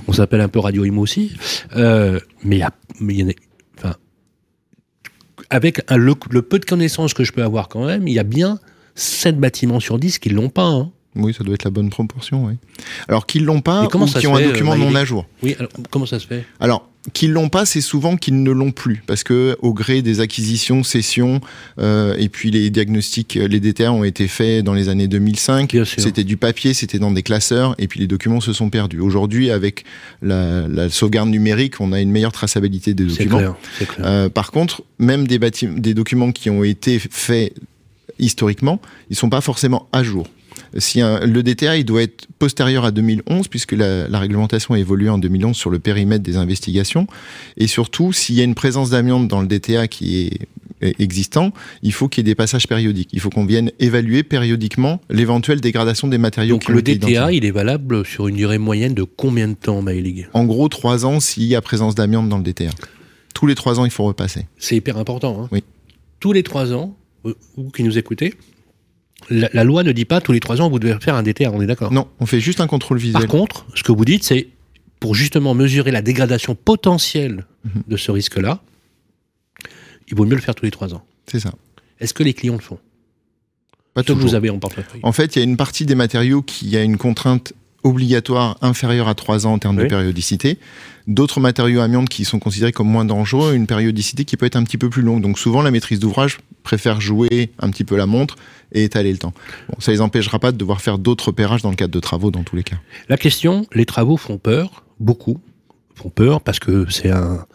on 0.07 0.13
s'appelle 0.13 0.43
un 0.43 0.49
peu 0.49 0.59
Radio 0.59 0.85
Imo 0.85 1.01
aussi. 1.01 1.33
Euh, 1.75 2.21
mais 2.45 2.57
il 2.57 2.59
y 2.59 2.63
a, 2.65 2.71
mais 3.01 3.15
y 3.15 3.23
a, 3.23 3.33
enfin, 3.79 3.95
avec 5.49 5.81
un, 5.89 5.97
le, 5.97 6.15
peu 6.15 6.59
de 6.59 6.67
connaissances 6.67 7.15
que 7.15 7.25
je 7.25 7.33
peux 7.33 7.43
avoir 7.43 7.71
quand 7.71 7.87
même, 7.87 8.07
il 8.07 8.13
y 8.13 8.19
a 8.19 8.25
bien 8.25 8.59
7 8.95 9.41
bâtiments 9.41 9.81
sur 9.81 9.99
10 9.99 10.19
qui 10.19 10.29
l'ont 10.29 10.51
pas. 10.51 10.67
Hein. 10.67 10.93
Oui, 11.17 11.35
ça 11.35 11.45
doit 11.45 11.55
être 11.55 11.65
la 11.65 11.71
bonne 11.71 11.91
proportion, 11.91 12.47
oui. 12.47 12.55
Alors 13.09 13.27
qu'ils 13.27 13.45
l'ont 13.45 13.61
pas 13.61 13.85
ou 13.85 13.89
qui 13.89 14.27
ont 14.27 14.37
un 14.37 14.43
document 14.43 14.73
euh, 14.73 14.77
non 14.77 14.95
à 14.95 15.05
jour. 15.05 15.27
Oui, 15.43 15.57
alors, 15.59 15.71
comment 15.91 16.07
ça 16.07 16.19
se 16.19 16.27
fait? 16.27 16.45
Alors, 16.61 16.89
qu'ils 17.13 17.33
l'ont 17.33 17.49
pas, 17.49 17.65
c'est 17.67 17.81
souvent 17.81 18.17
qu'ils 18.17 18.43
ne 18.43 18.51
l'ont 18.51 18.73
plus, 18.73 19.03
parce 19.07 19.23
que 19.23 19.57
au 19.61 19.73
gré 19.73 20.03
des 20.03 20.21
acquisitions, 20.21 20.83
cessions, 20.83 21.41
euh, 21.79 22.15
et 22.19 22.29
puis 22.29 22.51
les 22.51 22.71
diagnostics, 22.71 23.35
les 23.35 23.61
DTA 23.61 23.93
ont 23.93 24.05
été 24.05 24.29
faits 24.29 24.65
dans 24.65 24.75
les 24.75 24.89
années 24.89 25.09
2005. 25.09 25.77
C'était 25.85 26.25
du 26.25 26.37
papier, 26.37 26.75
c'était 26.75 26.99
dans 26.99 27.11
des 27.11 27.23
classeurs, 27.23 27.75
et 27.79 27.87
puis 27.89 28.01
les 28.01 28.07
documents 28.07 28.41
se 28.41 28.53
sont 28.53 28.71
perdus. 28.71 29.01
Aujourd'hui, 29.01 29.51
avec 29.51 29.85
la, 30.23 30.67
la, 30.69 30.89
sauvegarde 30.89 31.29
numérique, 31.29 31.81
on 31.81 31.93
a 31.93 32.01
une 32.01 32.11
meilleure 32.11 32.33
traçabilité 32.33 32.95
des 32.95 33.05
documents. 33.05 33.39
Clair, 33.39 33.55
clair. 33.79 34.07
Euh, 34.07 34.29
par 34.29 34.51
contre, 34.51 34.83
même 34.99 35.27
des, 35.27 35.39
des 35.39 35.95
documents 35.95 36.33
qui 36.33 36.51
ont 36.51 36.65
été 36.65 36.99
faits 36.99 37.55
historiquement, 38.19 38.81
ils 39.11 39.17
sont 39.17 39.29
pas 39.29 39.41
forcément 39.41 39.89
à 39.93 40.03
jour 40.03 40.27
si 40.79 41.01
le 41.01 41.43
DTA 41.43 41.77
il 41.77 41.85
doit 41.85 42.03
être 42.03 42.27
postérieur 42.39 42.85
à 42.85 42.91
2011 42.91 43.49
puisque 43.49 43.73
la, 43.73 44.19
réglementation 44.19 44.75
a 44.75 44.79
évolué 44.79 45.09
en 45.09 45.19
2011 45.19 45.57
sur 45.57 45.71
le 45.71 45.79
périmètre 45.79 46.23
des 46.23 46.37
investigations 46.37 47.07
et 47.57 47.67
surtout 47.67 48.13
s'il 48.13 48.37
y 48.37 48.41
a 48.41 48.45
une 48.45 48.55
présence 48.55 48.91
d'amiante 48.91 49.29
dans 49.29 49.41
le 49.41 49.47
DTA 49.47 49.89
qui 49.89 50.27
est 50.27 50.41
existant, 50.81 51.53
il 51.83 51.93
faut 51.93 52.09
qu'il 52.09 52.21
y 52.21 52.29
ait 52.29 52.33
des 52.33 52.35
passages 52.35 52.67
périodiques. 52.67 53.11
Il 53.13 53.21
faut 53.21 53.31
qu'on 53.31 53.47
vienne 53.47 53.71
évaluer 53.79 54.23
périodiquement 54.23 55.01
l'éventuelle 55.09 55.61
dégradation 55.61 56.09
des 56.09 56.19
matériaux. 56.19 56.55
Donc 56.55 56.69
le 56.69 56.83
DTA, 56.83 57.33
il 57.33 57.45
est 57.45 57.51
valable 57.51 58.05
sur 58.05 58.29
une 58.29 58.37
durée 58.37 58.59
moyenne 58.59 58.95
de 58.95 59.03
combien 59.03 59.49
de 59.49 59.55
temps, 59.55 59.83
Maëlig 59.83 60.29
En 60.33 60.45
gros, 60.45 60.69
trois 60.69 61.07
ans 61.07 61.21
s'il 61.21 61.45
y 61.45 61.55
a 61.55 61.61
présence 61.61 61.95
d'amiante 61.95 62.29
dans 62.29 62.39
le 62.39 62.45
DTA. 62.45 62.71
Tous 63.35 63.47
les 63.47 63.55
trois 63.55 63.81
ans, 63.81 63.85
il 63.85 63.91
faut 63.91 64.05
repasser. 64.05 64.47
C'est 64.59 64.77
hyper 64.77 64.97
important. 64.97 65.43
Hein? 65.43 65.49
Oui. 65.53 65.63
Tous 66.21 66.33
les 66.33 66.43
trois 66.43 66.73
ans, 66.73 66.97
vous 67.57 67.71
qui 67.71 67.83
nous 67.83 67.99
écoutez, 67.99 68.35
la, 69.31 69.65
loi 69.65 69.83
ne 69.83 69.93
dit 69.93 70.05
pas 70.05 70.21
tous 70.21 70.33
les 70.33 70.41
trois 70.41 70.61
ans 70.61 70.71
vous 70.71 70.79
devez 70.79 70.99
faire 71.01 71.15
un 71.15 71.23
DTA, 71.23 71.51
on 71.51 71.61
est 71.61 71.67
d'accord? 71.67 71.93
Non, 71.93 72.09
on 72.21 72.27
fait 72.27 72.41
juste 72.41 72.61
un 72.61 72.67
contrôle 72.67 72.99
visuel. 72.99 73.23
Par 73.23 73.31
contre, 73.31 73.67
ce 73.75 73.83
que 73.83 73.93
vous 73.93 74.05
dites, 74.05 74.25
c'est 74.25 74.49
pour 75.01 75.15
justement 75.15 75.55
mesurer 75.55 75.91
la 75.91 76.03
dégradation 76.03 76.55
potentielle 76.55 77.47
mhm. 77.65 77.83
de 77.89 77.97
ce 77.97 78.11
risque-là, 78.11 78.61
il 80.09 80.17
vaut 80.17 80.25
mieux 80.25 80.37
le 80.37 80.41
faire 80.41 80.55
tous 80.55 80.65
les 80.65 80.71
trois 80.71 80.95
ans. 80.95 81.05
C'est 81.27 81.41
ça. 81.41 81.53
Est-ce 81.99 82.15
que 82.15 82.23
les 82.23 82.35
clients 82.35 82.55
le 82.55 82.61
font? 82.61 82.79
Pas 83.95 84.03
Ce 84.03 84.07
que 84.07 84.13
toujours. 84.13 84.29
vous 84.29 84.35
avez 84.35 84.51
en 84.51 84.59
portefeuille. 84.59 85.01
En 85.03 85.13
fait, 85.13 85.35
il 85.35 85.39
y 85.39 85.43
a 85.43 85.45
une 85.45 85.57
partie 85.57 85.87
des 85.87 85.95
matériaux 85.95 86.43
qui 86.43 86.77
a 86.77 86.83
une 86.83 86.99
contrainte 86.99 87.55
obligatoire 87.87 88.59
inférieure 88.63 89.09
à 89.09 89.15
3 89.15 89.47
ans 89.47 89.55
en 89.55 89.59
termes 89.59 89.77
Oui. 89.79 89.85
de 89.85 89.89
périodicité. 89.89 90.59
D'autres 91.07 91.39
matériaux 91.41 91.81
amiantes 91.81 92.09
qui 92.09 92.25
sont 92.25 92.39
considérés 92.39 92.73
comme 92.73 92.89
moins 92.89 93.05
dangereux, 93.05 93.55
une 93.55 93.67
périodicité 93.67 94.25
qui 94.25 94.37
peut 94.37 94.47
être 94.47 94.57
un 94.57 94.65
petit 94.65 94.77
peu 94.79 94.91
plus 94.91 95.03
longue. 95.03 95.23
Donc 95.23 95.39
souvent, 95.39 95.63
la 95.63 95.71
maîtrise 95.71 96.01
d'ouvrage 96.01 96.39
préfère 96.65 97.01
jouer 97.01 97.51
un 97.61 97.71
petit 97.71 97.85
peu 97.85 97.97
la 97.97 98.07
montre 98.07 98.35
et 98.73 98.83
étaler 98.85 99.13
le 99.13 99.19
temps. 99.19 99.33
Bon, 99.69 99.77
ça 99.79 99.93
les 99.93 100.01
empêchera 100.01 100.39
pas 100.41 100.51
de 100.51 100.57
devoir 100.57 100.81
faire 100.81 100.99
d'autres 100.99 101.27
repérages 101.29 101.63
dans 101.63 101.71
le 101.71 101.77
cadre 101.77 101.93
de 101.95 102.01
travaux 102.01 102.31
dans 102.33 102.43
tous 102.43 102.57
les 102.57 102.65
cas. 102.65 102.77
La 103.09 103.17
question, 103.17 103.67
les 103.73 103.87
travaux 103.87 104.17
font 104.17 104.39
peur, 104.39 104.83
beaucoup 104.99 105.39
font 105.95 106.09
peur 106.11 106.41
parce 106.41 106.59
que 106.59 106.87
c'est 106.91 107.11
un, 107.11 107.47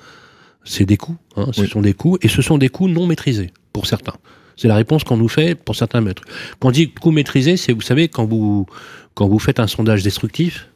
c'est 0.63 0.85
des 0.85 0.95
coûts. 0.97 1.17
hein, 1.35 1.47
ce 1.51 1.61
Oui. 1.61 1.67
sont 1.69 1.81
des 1.81 1.93
coûts 1.93 2.17
et 2.21 2.29
ce 2.29 2.41
sont 2.41 2.57
des 2.57 2.69
coûts 2.69 2.87
non 2.87 3.05
maîtrisés 3.05 3.51
pour 3.73 3.85
certains. 3.85 4.15
C'est 4.55 4.67
la 4.67 4.75
réponse 4.75 5.03
qu'on 5.03 5.17
nous 5.17 5.29
fait 5.29 5.55
pour 5.55 5.75
certains 5.75 6.01
maîtres. 6.01 6.23
Quand 6.59 6.69
on 6.69 6.71
dit 6.71 6.91
coûts 6.91 7.11
maîtrisés, 7.11 7.57
c'est 7.57 7.73
vous 7.73 7.81
savez 7.81 8.07
quand 8.09 8.25
vous 8.25 8.65
quand 9.13 9.27
vous 9.27 9.39
faites 9.39 9.59
un 9.59 9.67
sondage 9.67 10.03
destructif, 10.03 10.67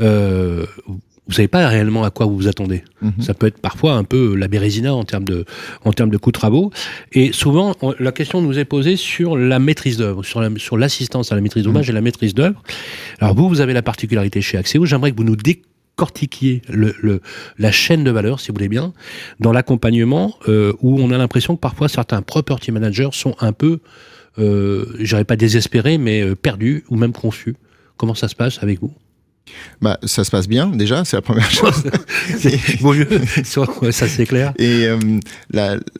euh, 0.00 0.66
vous 1.28 1.32
savez 1.32 1.48
pas 1.48 1.66
réellement 1.66 2.04
à 2.04 2.10
quoi 2.10 2.26
vous 2.26 2.36
vous 2.36 2.46
attendez. 2.48 2.84
Mhm. 3.02 3.14
Ça 3.20 3.34
peut 3.34 3.46
être 3.48 3.58
parfois 3.58 3.94
un 3.94 4.04
peu 4.04 4.36
la 4.36 4.46
bérésina 4.46 4.94
en 4.94 5.02
termes 5.04 5.24
de, 5.24 5.44
en 5.84 5.92
termes 5.92 6.10
de 6.10 6.16
coûts 6.18 6.30
de 6.30 6.38
travaux. 6.38 6.70
Et 7.12 7.32
souvent, 7.32 7.74
on- 7.82 7.94
la 7.98 8.12
question 8.12 8.40
nous 8.40 8.58
est 8.58 8.64
posée 8.64 8.94
sur 8.96 9.36
la 9.36 9.58
maîtrise 9.58 9.96
d'œuvre, 9.96 10.22
sur 10.24 10.40
la- 10.40 10.50
sur 10.56 10.76
l'assistance 10.78 11.32
à 11.32 11.34
la 11.34 11.40
maîtrise 11.40 11.64
d'ouvrage 11.64 11.90
et 11.90 11.92
la 11.92 12.00
maîtrise 12.00 12.32
d'œuvre. 12.34 12.62
Alors 13.20 13.34
vous, 13.34 13.48
vous 13.48 13.60
avez 13.60 13.72
la 13.72 13.82
particularité 13.82 14.40
chez 14.40 14.56
Axéo. 14.56 14.84
J'aimerais 14.86 15.10
que 15.10 15.16
vous 15.16 15.24
nous 15.24 15.34
décortiquiez 15.36 16.62
le, 16.68 16.94
le- 17.02 17.20
la 17.58 17.72
chaîne 17.72 18.04
de 18.04 18.10
valeur, 18.12 18.38
si 18.38 18.48
vous 18.48 18.54
voulez 18.54 18.68
bien, 18.68 18.92
dans 19.40 19.50
l'accompagnement, 19.52 20.36
euh, 20.48 20.74
où 20.80 21.00
on 21.00 21.10
a 21.10 21.18
l'impression 21.18 21.56
que 21.56 21.60
parfois 21.60 21.88
certains 21.88 22.22
property 22.22 22.70
managers 22.70 23.08
sont 23.12 23.34
un 23.40 23.52
peu, 23.52 23.80
euh, 24.38 24.86
je 25.00 25.06
dirais 25.06 25.24
pas 25.24 25.36
désespérés, 25.36 25.98
mais 25.98 26.22
euh, 26.22 26.36
perdus 26.36 26.84
ou 26.88 26.96
même 26.96 27.12
confus. 27.12 27.56
Comment 27.96 28.14
ça 28.14 28.28
se 28.28 28.34
passe 28.34 28.62
avec 28.62 28.80
vous? 28.80 28.92
Bah, 29.80 29.98
ça 30.04 30.24
se 30.24 30.30
passe 30.30 30.48
bien 30.48 30.66
déjà, 30.68 31.04
c'est 31.04 31.16
la 31.16 31.22
première 31.22 31.50
chose. 31.50 31.84
Vaut 32.80 32.94
mieux, 32.94 33.08
ça 33.44 34.08
c'est 34.08 34.26
clair. 34.26 34.52
Et 34.58 34.86
euh, 34.86 34.98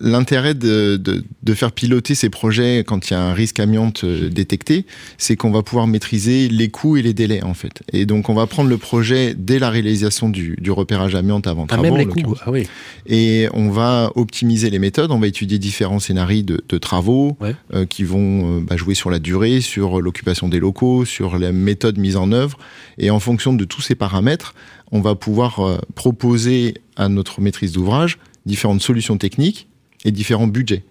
l'intérêt 0.01 0.55
de, 0.55 0.97
de, 0.97 1.25
de 1.43 1.55
faire 1.55 1.73
piloter 1.73 2.15
ces 2.15 2.31
projets 2.31 2.85
quand 2.87 3.09
il 3.11 3.13
y 3.13 3.17
a 3.17 3.21
un 3.23 3.33
risque 3.33 3.61
amiante 3.61 4.05
euh, 4.05 4.29
détecté, 4.29 4.85
c'est 5.19 5.37
qu'on 5.37 5.51
va 5.51 5.63
pouvoir 5.63 5.87
maîtriser 5.87 6.49
les 6.49 6.69
coûts 6.69 6.97
et 6.97 7.03
les 7.03 7.13
délais 7.15 7.43
en 7.43 7.55
fait. 7.55 7.83
Et 7.93 8.07
donc 8.07 8.29
on 8.29 8.35
va 8.35 8.47
prendre 8.47 8.69
le 8.69 8.77
projet 8.79 9.35
dès 9.37 9.59
la 9.59 9.71
réalisation 9.71 10.29
du, 10.29 10.57
du 10.61 10.71
repérage 10.71 11.15
amiante 11.15 11.47
avant 11.47 11.65
Ah, 11.65 11.75
travaux. 11.77 11.83
même 11.85 11.97
les 11.97 12.07
coûts. 12.07 12.35
Ah 12.45 12.51
oui. 12.51 12.67
Et 13.07 13.49
on 13.55 13.71
va 13.71 14.11
optimiser 14.15 14.71
les 14.71 14.79
méthodes, 14.79 15.11
on 15.11 15.19
va 15.19 15.27
étudier 15.27 15.59
différents 15.59 16.01
scénarios 16.01 16.43
de, 16.43 16.63
de 16.69 16.79
travaux 16.79 17.37
Ouais. 17.41 17.55
euh, 17.75 17.87
qui 17.87 18.03
vont 18.05 18.59
euh, 18.59 18.61
bah, 18.61 18.77
jouer 18.77 18.95
sur 18.95 19.11
la 19.11 19.19
durée, 19.19 19.61
sur 19.61 20.01
l'occupation 20.01 20.49
des 20.49 20.59
locaux, 20.59 21.05
sur 21.05 21.39
la 21.39 21.53
méthode 21.53 21.99
mise 21.99 22.17
en 22.17 22.33
œuvre. 22.33 22.59
Et 22.99 23.11
en 23.11 23.21
fonction 23.21 23.36
de 23.37 23.65
tous 23.65 23.83
ces 23.83 23.95
paramètres, 23.95 24.55
on 24.93 25.01
va 25.01 25.15
pouvoir 25.15 25.61
euh, 25.61 25.79
proposer 25.95 26.75
à 26.97 27.09
notre 27.09 27.41
maîtrise 27.41 27.73
d'ouvrage 27.73 28.19
différentes 28.47 28.83
solutions 28.83 29.19
techniques 29.19 29.69
et 30.05 30.13
différents 30.13 30.47
budgets 30.47 30.85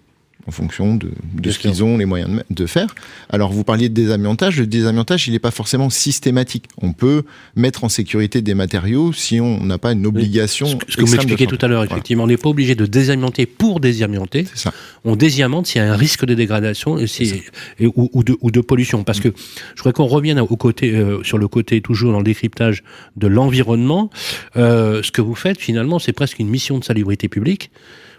en 0.48 0.52
fonction 0.52 0.96
de, 0.96 1.10
ce 1.52 1.58
qu'ils 1.58 1.84
ont 1.84 1.98
les 1.98 2.06
moyens 2.06 2.30
de, 2.30 2.44
de 2.56 2.66
faire. 2.68 2.94
Alors 3.30 3.52
vous 3.52 3.64
parliez 3.64 3.90
de 3.90 3.94
désamiantage, 3.96 4.58
le 4.60 4.68
désamiantage 4.68 5.28
il 5.28 5.32
n'est 5.32 5.40
pas 5.40 5.52
forcément 5.52 5.90
systématique. 5.90 6.66
On 6.82 6.94
peut 6.94 7.24
mettre 7.56 7.84
en 7.84 7.90
sécurité 7.90 8.42
des 8.42 8.54
matériaux 8.54 9.12
si 9.14 9.40
on 9.42 9.64
n'a 9.64 9.78
pas 9.78 9.94
une 9.94 10.06
obligation. 10.06 10.68
Ce 10.68 10.76
que- 10.76 10.92
ce 10.92 10.98
que 10.98 11.02
vous 11.04 11.12
m'expliquez 11.14 11.48
tout 11.48 11.58
à 11.62 11.68
l'heure, 11.68 11.84
effectivement, 11.84 12.24
on 12.26 12.28
n'est 12.28 12.38
pas 12.38 12.50
obligé 12.50 12.76
de 12.76 12.86
désamianter 12.86 13.46
pour 13.48 13.80
désamianter. 13.80 14.46
Ça. 14.54 14.72
On 15.04 15.16
désamiante 15.16 15.68
s'il 15.68 15.82
y 15.82 15.86
a 15.86 15.92
un 15.92 15.96
risque 15.96 16.26
de 16.26 16.34
dégradation 16.36 16.98
et 17.00 17.08
si- 17.08 17.26
C'est 17.26 17.44
et- 17.80 17.88
ou, 17.88 18.10
ou 18.14 18.24
de, 18.24 18.38
ou 18.42 18.52
de 18.52 18.62
pollution. 18.62 19.04
Parce 19.04 19.20
que 19.20 19.30
je 19.76 19.82
voudrais 19.82 19.94
qu'on 19.94 20.06
revienne 20.06 20.40
au 20.40 20.48
côté, 20.58 20.96
euh, 20.96 21.24
sur 21.24 21.38
le 21.38 21.48
côté 21.48 21.82
toujours 21.82 22.12
dans 22.12 22.20
le 22.20 22.24
décryptage 22.24 22.84
de 23.18 23.28
l'environnement. 23.28 24.10
Euh, 24.58 25.02
ce 25.04 25.12
que 25.12 25.22
vous 25.22 25.36
faites 25.36 25.60
finalement, 25.60 25.98
c'est 26.00 26.14
presque 26.14 26.40
une 26.40 26.50
mission 26.50 26.78
de 26.78 26.84
salubrité 26.84 27.30
publique, 27.30 27.72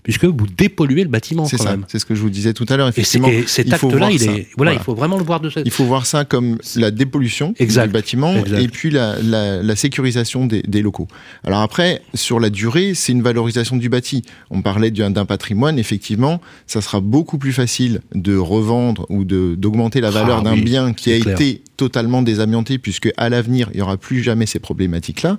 puisque 0.06 0.24
vous 0.24 0.46
dépolluez 0.56 1.02
le 1.02 1.08
bâtiment 1.08 1.46
C'est 1.46 1.56
ça, 1.58 1.76
c'est 1.88 1.98
ce 1.98 2.06
que 2.06 2.14
je 2.14 2.20
vous 2.22 2.30
disais 2.30 2.52
tout 2.52 2.64
à 2.68 2.76
l'heure. 2.76 2.86
Effectivement, 2.86 3.26
et 3.26 3.42
cet 3.48 3.72
acte-là, 3.72 4.10
il 4.12 4.20
ça. 4.20 4.30
est, 4.30 4.46
voilà, 4.56 4.72
il 4.72 4.78
faut 4.78 4.94
vraiment 4.94 5.18
le 5.18 5.24
voir 5.24 5.40
de 5.40 5.50
cette. 5.50 5.66
Il 5.66 5.72
faut 5.72 5.84
voir 5.84 6.06
ça 6.06 6.24
comme 6.24 6.58
la 6.76 6.92
dépollution 6.92 7.54
Exact. 7.58 7.88
du 7.88 7.92
bâtiment 7.92 8.32
Exact. 8.36 8.60
et 8.62 8.68
puis 8.68 8.90
la, 8.90 9.16
la- 9.20 9.62
la 9.64 9.74
sécurisation 9.76 10.46
des, 10.46 10.62
des 10.62 10.80
locaux. 10.80 11.08
Alors 11.42 11.60
après, 11.60 12.02
sur 12.14 12.38
la 12.38 12.50
durée, 12.50 12.94
c'est 12.94 13.10
une 13.10 13.22
valorisation 13.22 13.76
du 13.76 13.88
bâti. 13.88 14.22
On 14.50 14.62
parlait 14.62 14.92
d'un 14.92 15.24
patrimoine, 15.26 15.76
effectivement, 15.78 16.40
ça 16.68 16.80
sera 16.80 17.00
beaucoup 17.00 17.36
plus 17.38 17.52
facile 17.52 18.00
de 18.14 18.36
revendre 18.36 19.06
ou 19.08 19.24
de- 19.24 19.56
d'augmenter 19.58 20.00
la 20.00 20.10
valeur 20.12 20.38
Ah 20.42 20.44
d'un 20.44 20.54
oui, 20.54 20.62
bien 20.62 20.92
qui 20.92 21.12
a 21.12 21.18
clair. 21.18 21.34
été 21.34 21.62
totalement 21.76 22.22
désamianté, 22.22 22.78
puisque 22.78 23.10
à 23.16 23.28
l'avenir, 23.28 23.68
il 23.72 23.78
n'y 23.78 23.82
aura 23.82 23.96
plus 23.96 24.22
jamais 24.22 24.46
ces 24.46 24.60
problématiques-là, 24.60 25.38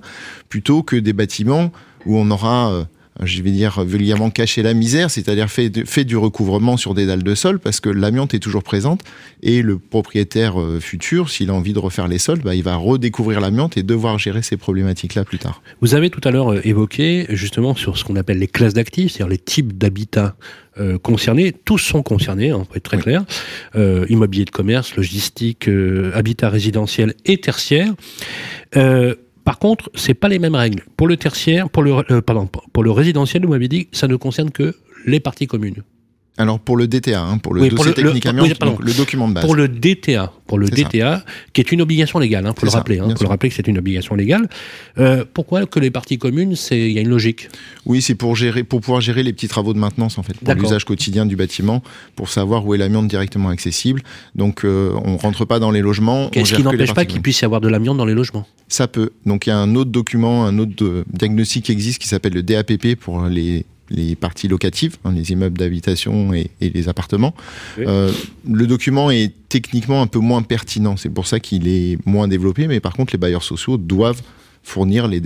plutôt 0.50 0.82
que 0.82 0.96
des 0.96 1.14
bâtiments 1.14 1.72
où 2.04 2.18
on 2.18 2.30
aura... 2.30 2.86
je 3.22 3.42
vais 3.42 3.50
dire 3.50 3.84
vulgairement 3.84 4.30
caché 4.30 4.62
la 4.62 4.74
misère, 4.74 5.10
c'est-à-dire 5.10 5.48
fait, 5.50 6.04
du 6.04 6.16
recouvrement 6.16 6.76
sur 6.76 6.94
des 6.94 7.06
dalles 7.06 7.22
de 7.22 7.34
sol 7.34 7.58
parce 7.58 7.80
que 7.80 7.88
l'amiante 7.88 8.34
est 8.34 8.38
toujours 8.38 8.62
présente 8.62 9.02
et 9.42 9.62
le 9.62 9.78
propriétaire 9.78 10.60
euh, 10.60 10.80
futur, 10.80 11.30
s'il 11.30 11.50
a 11.50 11.54
envie 11.54 11.72
de 11.72 11.78
refaire 11.78 12.08
les 12.08 12.18
sols, 12.18 12.40
bah, 12.40 12.54
il 12.54 12.62
va 12.62 12.76
redécouvrir 12.76 13.40
l'amiante 13.40 13.76
et 13.76 13.82
devoir 13.82 14.18
gérer 14.18 14.42
ces 14.42 14.56
problématiques-là 14.56 15.24
plus 15.24 15.38
tard. 15.38 15.62
Vous 15.80 15.94
avez 15.94 16.10
tout 16.10 16.20
à 16.24 16.30
l'heure 16.30 16.52
euh, 16.52 16.60
évoqué 16.64 17.26
justement 17.30 17.74
sur 17.74 17.98
ce 17.98 18.04
qu'on 18.04 18.16
appelle 18.16 18.38
les 18.38 18.48
classes 18.48 18.74
d'actifs, 18.74 19.12
c'est-à-dire 19.12 19.28
les 19.30 19.38
types 19.38 19.76
d'habitats 19.76 20.36
euh, 20.78 20.96
concernés. 20.98 21.52
Tous 21.64 21.78
sont 21.78 22.02
concernés, 22.02 22.50
hein, 22.50 22.64
pour 22.64 22.76
être 22.76 22.84
très 22.84 22.98
Oui. 22.98 23.02
clair. 23.02 23.24
Euh, 23.74 24.06
immobilier 24.08 24.44
de 24.44 24.50
commerce, 24.50 24.94
logistique, 24.96 25.68
euh, 25.68 26.12
habitat 26.14 26.48
résidentiel 26.50 27.14
et 27.24 27.38
tertiaire. 27.40 27.92
Euh, 28.76 29.14
par 29.48 29.58
contre, 29.58 29.90
c'est 29.94 30.12
pas 30.12 30.28
les 30.28 30.38
mêmes 30.38 30.54
règles. 30.54 30.84
Pour 30.98 31.08
le 31.08 31.16
tertiaire, 31.16 31.70
pour 31.70 31.82
le, 31.82 31.94
euh, 32.10 32.20
pardon, 32.20 32.50
pour 32.74 32.82
le 32.82 32.90
résidentiel, 32.90 33.46
vous 33.46 33.52
m'avez 33.52 33.68
dit, 33.68 33.88
ça 33.92 34.06
ne 34.06 34.14
concerne 34.14 34.50
que 34.50 34.76
les 35.06 35.20
parties 35.20 35.46
communes. 35.46 35.84
Alors 36.38 36.60
pour 36.60 36.76
le 36.76 36.86
DTA, 36.86 37.20
hein, 37.20 37.38
pour 37.38 37.52
le 37.52 37.62
Oui, 37.62 37.68
pour 37.70 37.84
dossier 37.84 38.02
le- 38.02 38.08
technique 38.10 38.26
amiante, 38.26 38.48
le 38.80 38.94
document 38.94 39.28
de 39.28 39.34
base. 39.34 39.44
Pour 39.44 39.54
le 39.56 39.68
DTA, 39.68 40.32
pour 40.46 40.58
le 40.58 40.66
ça. 40.68 40.74
DTA, 40.74 41.24
qui 41.52 41.60
est 41.60 41.72
une 41.72 41.82
obligation 41.82 42.18
légale, 42.20 42.46
hein, 42.46 42.50
faut 42.54 42.60
C'est 42.60 42.66
le 42.66 42.70
ça, 42.70 42.78
rappeler, 42.78 43.00
hein, 43.00 43.06
bien 43.06 43.16
faut 43.16 43.24
le 43.24 43.28
rappeler 43.28 43.48
que 43.50 43.54
c'est 43.56 43.66
une 43.66 43.78
obligation 43.78 44.14
légale. 44.14 44.48
Euh, 44.98 45.24
pourquoi 45.34 45.66
que 45.66 45.80
les 45.80 45.90
parties 45.90 46.16
communes, 46.18 46.54
c'est 46.56 46.78
il 46.78 46.92
y 46.92 46.98
a 46.98 47.00
une 47.02 47.08
logique? 47.08 47.48
Oui, 47.86 48.00
c'est 48.00 48.14
pour 48.14 48.36
gérer, 48.36 48.62
pour 48.64 48.80
pouvoir 48.80 49.00
gérer 49.00 49.22
les 49.22 49.32
petits 49.32 49.48
travaux 49.48 49.74
de 49.74 49.78
maintenance 49.78 50.16
en 50.18 50.22
fait, 50.22 50.34
pour 50.38 50.54
l'usage 50.54 50.84
quotidien 50.84 51.26
du 51.26 51.36
bâtiment, 51.36 51.82
pour 52.16 52.28
savoir 52.28 52.64
où 52.64 52.74
est 52.74 52.78
l'amiante 52.78 53.08
directement 53.08 53.48
accessible. 53.48 54.02
Donc 54.34 54.64
euh, 54.64 54.92
on 55.04 55.16
rentre 55.16 55.44
pas 55.44 55.58
dans 55.58 55.70
les 55.72 55.80
logements. 55.82 56.28
Qu'est-ce 56.30 56.54
qui 56.54 56.62
n'empêche 56.62 56.94
pas 56.94 57.04
qu'il 57.04 57.20
puisse 57.20 57.40
y 57.40 57.44
avoir 57.44 57.60
de 57.60 57.68
l'amiante 57.68 57.96
dans 57.98 58.06
les 58.06 58.14
logements? 58.14 58.46
Ça 58.68 58.86
peut. 58.86 59.10
Donc 59.26 59.46
il 59.46 59.50
y 59.50 59.52
a 59.52 59.58
un 59.58 59.74
autre 59.74 59.90
document, 59.90 60.44
un 60.46 60.58
autre 60.58 60.84
euh, 60.84 61.04
diagnostic 61.12 61.64
qui 61.64 61.72
existe 61.72 62.00
qui 62.00 62.06
s'appelle 62.08 62.34
le 62.34 62.42
DAPP 62.42 62.94
pour 62.94 63.24
les, 63.26 63.64
les 63.90 64.16
parties 64.16 64.48
locatives, 64.48 64.96
hein, 65.04 65.12
les 65.12 65.32
immeubles 65.32 65.58
d'habitation 65.58 66.32
et, 66.34 66.50
et 66.60 66.70
les 66.70 66.88
appartements. 66.88 67.34
Oui. 67.76 67.84
Euh, 67.86 68.12
le 68.48 68.66
document 68.66 69.10
est 69.10 69.32
techniquement 69.48 70.02
un 70.02 70.06
peu 70.06 70.18
moins 70.18 70.42
pertinent, 70.42 70.96
c'est 70.96 71.08
pour 71.08 71.26
ça 71.26 71.40
qu'il 71.40 71.68
est 71.68 71.98
moins 72.06 72.28
développé, 72.28 72.68
mais 72.68 72.80
par 72.80 72.92
contre 72.92 73.14
les 73.14 73.18
bailleurs 73.18 73.42
sociaux 73.42 73.76
doivent 73.78 74.22
fournir 74.68 75.08
les, 75.08 75.20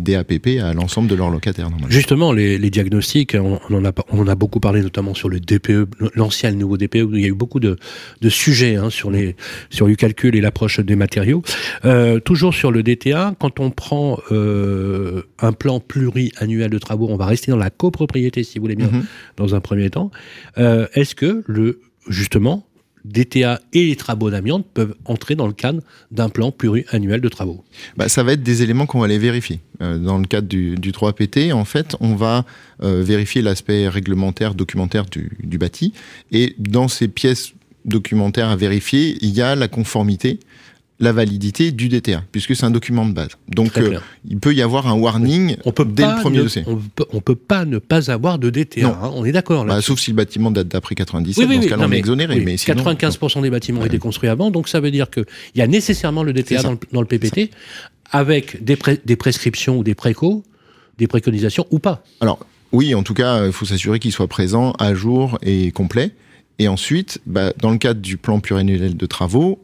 DAPP 0.00 0.60
à 0.62 0.74
l'ensemble 0.74 1.08
de 1.08 1.14
leurs 1.14 1.30
locataires. 1.30 1.70
normalement. 1.70 1.88
Justement, 1.90 2.32
les, 2.32 2.58
les 2.58 2.70
diagnostics, 2.70 3.34
on, 3.38 3.60
on 3.70 3.74
en 3.76 3.84
a, 3.84 3.92
on 4.10 4.20
en 4.20 4.26
a 4.28 4.34
beaucoup 4.34 4.60
parlé 4.60 4.82
notamment 4.82 5.14
sur 5.14 5.28
le 5.28 5.38
DPE, 5.40 5.88
l'ancien 6.14 6.50
le 6.50 6.56
nouveau 6.56 6.76
DPE, 6.76 7.02
où 7.04 7.14
il 7.14 7.20
y 7.22 7.24
a 7.24 7.28
eu 7.28 7.32
beaucoup 7.34 7.60
de, 7.60 7.76
de 8.20 8.28
sujets 8.28 8.76
hein, 8.76 8.90
sur, 8.90 9.10
les, 9.10 9.36
sur 9.70 9.86
le 9.86 9.94
calcul 9.94 10.34
et 10.34 10.40
l'approche 10.40 10.80
des 10.80 10.96
matériaux. 10.96 11.42
Euh, 11.84 12.18
toujours 12.20 12.54
sur 12.54 12.72
le 12.72 12.82
DTA, 12.82 13.34
quand 13.38 13.60
on 13.60 13.70
prend 13.70 14.18
euh, 14.32 15.22
un 15.38 15.52
plan 15.52 15.80
pluriannuel 15.80 16.70
de 16.70 16.78
travaux, 16.78 17.06
on 17.08 17.16
va 17.16 17.26
rester 17.26 17.50
dans 17.52 17.56
la 17.56 17.70
copropriété, 17.70 18.42
si 18.42 18.58
vous 18.58 18.64
voulez 18.64 18.76
bien, 18.76 18.88
Mhm. 18.88 19.04
dans 19.36 19.54
un 19.54 19.60
premier 19.60 19.90
temps. 19.90 20.10
Euh, 20.58 20.86
Est-ce 20.94 21.14
que, 21.14 21.42
le, 21.46 21.80
justement, 22.08 22.66
DTA 23.04 23.60
et 23.72 23.86
les 23.86 23.96
travaux 23.96 24.30
d'amiante 24.30 24.66
peuvent 24.72 24.94
entrer 25.04 25.34
dans 25.34 25.46
le 25.46 25.52
cadre 25.52 25.80
d'un 26.10 26.28
plan 26.28 26.50
pluriannuel 26.50 27.20
de 27.20 27.28
travaux 27.28 27.64
Bah, 27.96 28.08
ça 28.08 28.22
va 28.22 28.32
être 28.32 28.42
des 28.42 28.62
éléments 28.62 28.86
qu'on 28.86 29.00
va 29.00 29.06
aller 29.06 29.18
vérifier. 29.18 29.60
Euh, 29.80 29.98
dans 29.98 30.18
le 30.18 30.26
cadre 30.26 30.48
du, 30.48 30.74
du 30.76 30.92
3PT, 30.92 31.52
en 31.52 31.64
fait, 31.64 31.96
on 32.00 32.14
va 32.14 32.44
euh, 32.82 33.02
vérifier 33.02 33.42
l'aspect 33.42 33.88
réglementaire, 33.88 34.54
documentaire 34.54 35.06
du, 35.06 35.30
du 35.42 35.58
bâti. 35.58 35.92
Et 36.32 36.54
dans 36.58 36.88
ces 36.88 37.08
pièces 37.08 37.52
documentaires 37.84 38.48
à 38.48 38.56
vérifier, 38.56 39.16
il 39.20 39.30
y 39.30 39.40
a 39.40 39.54
la 39.54 39.68
conformité, 39.68 40.40
la 41.00 41.12
validité 41.12 41.70
du 41.70 41.88
DTA, 41.88 42.24
puisque 42.32 42.56
c'est 42.56 42.64
un 42.64 42.70
document 42.72 43.06
de 43.06 43.12
base. 43.12 43.28
Donc, 43.48 43.78
euh, 43.78 43.98
il 44.28 44.38
peut 44.38 44.52
y 44.52 44.62
avoir 44.62 44.88
un 44.88 44.94
warning 44.94 45.56
On 45.64 45.70
peut 45.70 45.84
dès 45.84 46.04
le 46.06 46.20
premier 46.20 46.38
ne, 46.38 46.42
dossier. 46.42 46.64
On 46.66 46.76
peut, 46.76 47.06
on 47.12 47.20
peut 47.20 47.36
pas 47.36 47.64
ne 47.64 47.78
pas 47.78 48.10
avoir 48.10 48.38
de 48.40 48.50
DTA. 48.50 48.80
Non. 48.82 48.96
hein, 49.00 49.12
on 49.14 49.24
est 49.24 49.30
d'accord 49.32 49.64
là. 49.64 49.74
Bah, 49.76 49.80
sauf 49.82 50.00
si 50.00 50.10
le 50.10 50.16
bâtiment 50.16 50.50
date 50.50 50.68
d'après 50.68 50.96
97, 50.96 51.46
dans 51.48 51.62
ce 51.62 51.68
cas-là, 51.68 51.86
on 51.86 51.92
est 51.92 51.98
exonéré. 51.98 52.34
oui, 52.36 52.42
mais 52.44 52.56
sinon, 52.56 52.82
95% 52.82 53.42
des 53.42 53.50
bâtiments 53.50 53.82
ont 53.82 53.86
été 53.86 53.98
construits 53.98 54.28
avant, 54.28 54.50
donc 54.50 54.68
ça 54.68 54.80
veut 54.80 54.90
dire 54.90 55.08
qu'il 55.10 55.24
y 55.54 55.62
a 55.62 55.66
nécessairement 55.68 56.22
le 56.24 56.32
DTA 56.32 56.62
dans 56.62 56.72
le, 56.72 56.78
dans 56.92 57.00
le 57.00 57.06
PPT, 57.06 57.50
avec 58.10 58.64
des, 58.64 58.76
pré- 58.76 59.00
des 59.04 59.16
prescriptions 59.16 59.78
ou 59.78 59.84
des 59.84 59.94
précos, 59.94 60.42
des 60.98 61.06
préconisations 61.06 61.66
ou 61.70 61.78
pas. 61.78 62.02
Alors, 62.20 62.40
oui, 62.72 62.94
en 62.94 63.02
tout 63.02 63.14
cas, 63.14 63.46
il 63.46 63.52
faut 63.52 63.64
s'assurer 63.66 63.98
qu'il 64.00 64.12
soit 64.12 64.26
présent, 64.28 64.72
à 64.78 64.94
jour 64.94 65.38
et 65.42 65.70
complet. 65.70 66.10
Et 66.58 66.66
ensuite, 66.66 67.20
bah, 67.24 67.52
dans 67.60 67.70
le 67.70 67.78
cadre 67.78 68.00
du 68.00 68.16
plan 68.16 68.40
pluriannuel 68.40 68.96
de 68.96 69.06
travaux, 69.06 69.60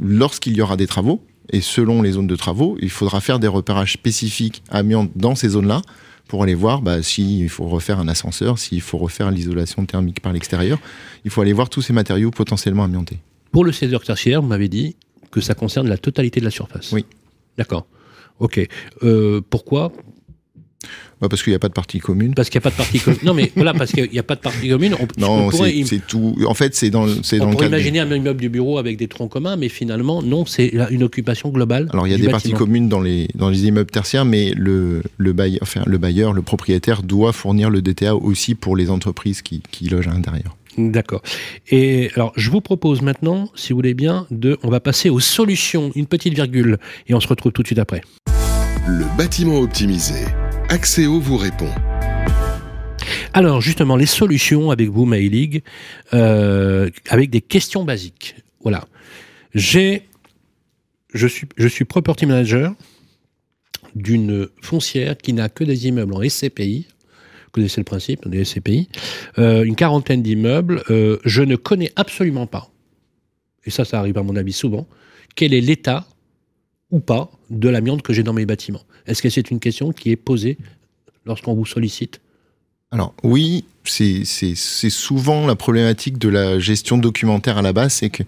lorsqu'il 0.00 0.56
y 0.56 0.60
aura 0.60 0.76
des 0.76 0.86
travaux, 0.86 1.22
et 1.50 1.60
selon 1.60 2.02
les 2.02 2.12
zones 2.12 2.26
de 2.26 2.36
travaux, 2.36 2.76
il 2.80 2.90
faudra 2.90 3.20
faire 3.20 3.38
des 3.38 3.46
repérages 3.46 3.92
spécifiques 3.92 4.62
amiante 4.68 5.10
dans 5.14 5.34
ces 5.34 5.50
zones-là 5.50 5.82
pour 6.28 6.42
aller 6.42 6.54
voir 6.54 6.82
bah, 6.82 7.02
s'il 7.02 7.48
faut 7.48 7.68
refaire 7.68 8.00
un 8.00 8.08
ascenseur, 8.08 8.58
s'il 8.58 8.80
faut 8.80 8.98
refaire 8.98 9.30
l'isolation 9.30 9.84
thermique 9.86 10.20
par 10.20 10.32
l'extérieur. 10.32 10.78
Il 11.24 11.30
faut 11.30 11.40
aller 11.40 11.52
voir 11.52 11.68
tous 11.68 11.82
ces 11.82 11.92
matériaux 11.92 12.30
potentiellement 12.30 12.84
amiantés. 12.84 13.20
Pour 13.52 13.64
le 13.64 13.72
secteur 13.72 14.02
tertiaire, 14.02 14.42
vous 14.42 14.48
m'avez 14.48 14.68
dit 14.68 14.96
que 15.30 15.40
ça 15.40 15.54
concerne 15.54 15.88
la 15.88 15.98
totalité 15.98 16.40
de 16.40 16.44
la 16.44 16.50
surface. 16.50 16.92
Oui. 16.92 17.04
D'accord. 17.56 17.86
Ok. 18.40 18.66
Euh, 19.02 19.40
pourquoi 19.48 19.92
bah 21.20 21.28
parce 21.30 21.42
qu'il 21.42 21.52
n'y 21.52 21.56
a 21.56 21.58
pas 21.58 21.68
de 21.68 21.72
partie 21.72 21.98
commune. 21.98 22.34
Parce 22.34 22.50
qu'il 22.50 22.58
n'y 22.58 22.62
a 22.62 22.68
pas 22.68 22.70
de 22.70 22.76
partie 22.76 22.98
commune. 22.98 23.20
Non, 23.22 23.32
mais 23.32 23.50
voilà, 23.54 23.72
parce 23.72 23.92
qu'il 23.92 24.10
n'y 24.10 24.18
a 24.18 24.22
pas 24.22 24.34
de 24.34 24.40
partie 24.40 24.68
commune. 24.68 24.94
On, 25.00 25.06
non, 25.18 25.50
c'est 25.50 26.06
tout. 26.06 26.36
En 26.46 26.54
fait, 26.54 26.74
c'est 26.74 26.90
dans, 26.90 27.06
c'est 27.22 27.40
on 27.40 27.46
dans 27.46 27.50
pourrait 27.52 27.68
imaginer 27.68 28.00
un 28.00 28.10
immeuble 28.10 28.40
du 28.40 28.48
bureau 28.48 28.78
avec 28.78 28.96
des 28.96 29.08
troncs 29.08 29.30
communs, 29.30 29.56
mais 29.56 29.68
finalement, 29.68 30.22
non, 30.22 30.44
c'est 30.44 30.72
une 30.90 31.02
occupation 31.02 31.48
globale. 31.48 31.88
Alors, 31.92 32.06
il 32.06 32.10
y 32.10 32.14
a 32.14 32.18
des 32.18 32.28
parties 32.28 32.52
communes 32.52 32.88
dans 32.88 33.00
les, 33.00 33.28
dans 33.34 33.48
les 33.48 33.66
immeubles 33.66 33.90
tertiaires, 33.90 34.24
mais 34.24 34.52
le, 34.54 35.02
le, 35.16 35.32
bailleur, 35.32 35.60
enfin, 35.62 35.82
le 35.86 35.98
bailleur, 35.98 36.32
le 36.32 36.42
propriétaire 36.42 37.02
doit 37.02 37.32
fournir 37.32 37.70
le 37.70 37.80
DTA 37.80 38.14
aussi 38.14 38.54
pour 38.54 38.76
les 38.76 38.90
entreprises 38.90 39.42
qui, 39.42 39.62
qui 39.70 39.88
logent 39.88 40.08
à 40.08 40.12
l'intérieur. 40.12 40.56
D'accord. 40.78 41.22
Et 41.70 42.10
alors, 42.14 42.32
je 42.36 42.50
vous 42.50 42.60
propose 42.60 43.00
maintenant, 43.00 43.48
si 43.54 43.72
vous 43.72 43.78
voulez 43.78 43.94
bien, 43.94 44.26
de, 44.30 44.58
on 44.62 44.68
va 44.68 44.80
passer 44.80 45.08
aux 45.08 45.20
solutions, 45.20 45.90
une 45.94 46.06
petite 46.06 46.34
virgule, 46.34 46.78
et 47.08 47.14
on 47.14 47.20
se 47.20 47.28
retrouve 47.28 47.52
tout 47.52 47.62
de 47.62 47.68
suite 47.68 47.78
après. 47.78 48.02
Le 48.86 49.04
bâtiment 49.16 49.58
optimisé. 49.58 50.26
Axéo 50.68 51.20
vous 51.20 51.36
répond. 51.36 51.70
Alors 53.32 53.60
justement, 53.60 53.94
les 53.94 54.06
solutions 54.06 54.72
avec 54.72 54.88
vous, 54.88 55.06
MyLeague, 55.06 55.62
euh, 56.12 56.90
avec 57.08 57.30
des 57.30 57.40
questions 57.40 57.84
basiques. 57.84 58.34
Voilà. 58.62 58.84
J'ai, 59.54 60.02
je 61.14 61.28
suis, 61.28 61.84
property 61.84 62.26
manager 62.26 62.74
d'une 63.94 64.48
foncière 64.60 65.16
qui 65.16 65.32
n'a 65.32 65.48
que 65.48 65.62
des 65.62 65.86
immeubles 65.86 66.14
en 66.14 66.28
SCPI. 66.28 66.86
Vous 66.88 67.50
connaissez 67.52 67.80
le 67.80 67.84
principe 67.84 68.28
des 68.28 68.44
SCPI. 68.44 68.88
Euh, 69.38 69.62
une 69.62 69.76
quarantaine 69.76 70.22
d'immeubles. 70.22 70.82
Euh, 70.90 71.18
je 71.24 71.42
ne 71.42 71.54
connais 71.54 71.92
absolument 71.94 72.48
pas, 72.48 72.68
et 73.64 73.70
ça, 73.70 73.84
ça 73.84 74.00
arrive 74.00 74.18
à 74.18 74.24
mon 74.24 74.34
avis 74.34 74.52
souvent, 74.52 74.88
quel 75.36 75.54
est 75.54 75.60
l'état 75.60 76.08
ou 76.90 76.98
pas 76.98 77.30
de 77.50 77.68
l'amiante 77.68 78.02
que 78.02 78.12
j'ai 78.12 78.24
dans 78.24 78.32
mes 78.32 78.46
bâtiments 78.46 78.82
Est-ce 79.06 79.22
que 79.22 79.30
c'est 79.30 79.50
une 79.50 79.60
question 79.60 79.92
qui 79.92 80.10
est 80.10 80.16
posée 80.16 80.58
lorsqu'on 81.24 81.54
vous 81.54 81.66
sollicite? 81.66 82.20
Alors 82.92 83.14
oui, 83.24 83.64
c'est 83.84 84.24
souvent 84.90 85.46
la 85.46 85.56
problématique 85.56 86.18
de 86.18 86.28
la 86.28 86.58
gestion 86.58 86.98
documentaire 86.98 87.58
à 87.58 87.62
la 87.62 87.72
base, 87.72 87.94
c'est 87.94 88.10
que 88.10 88.22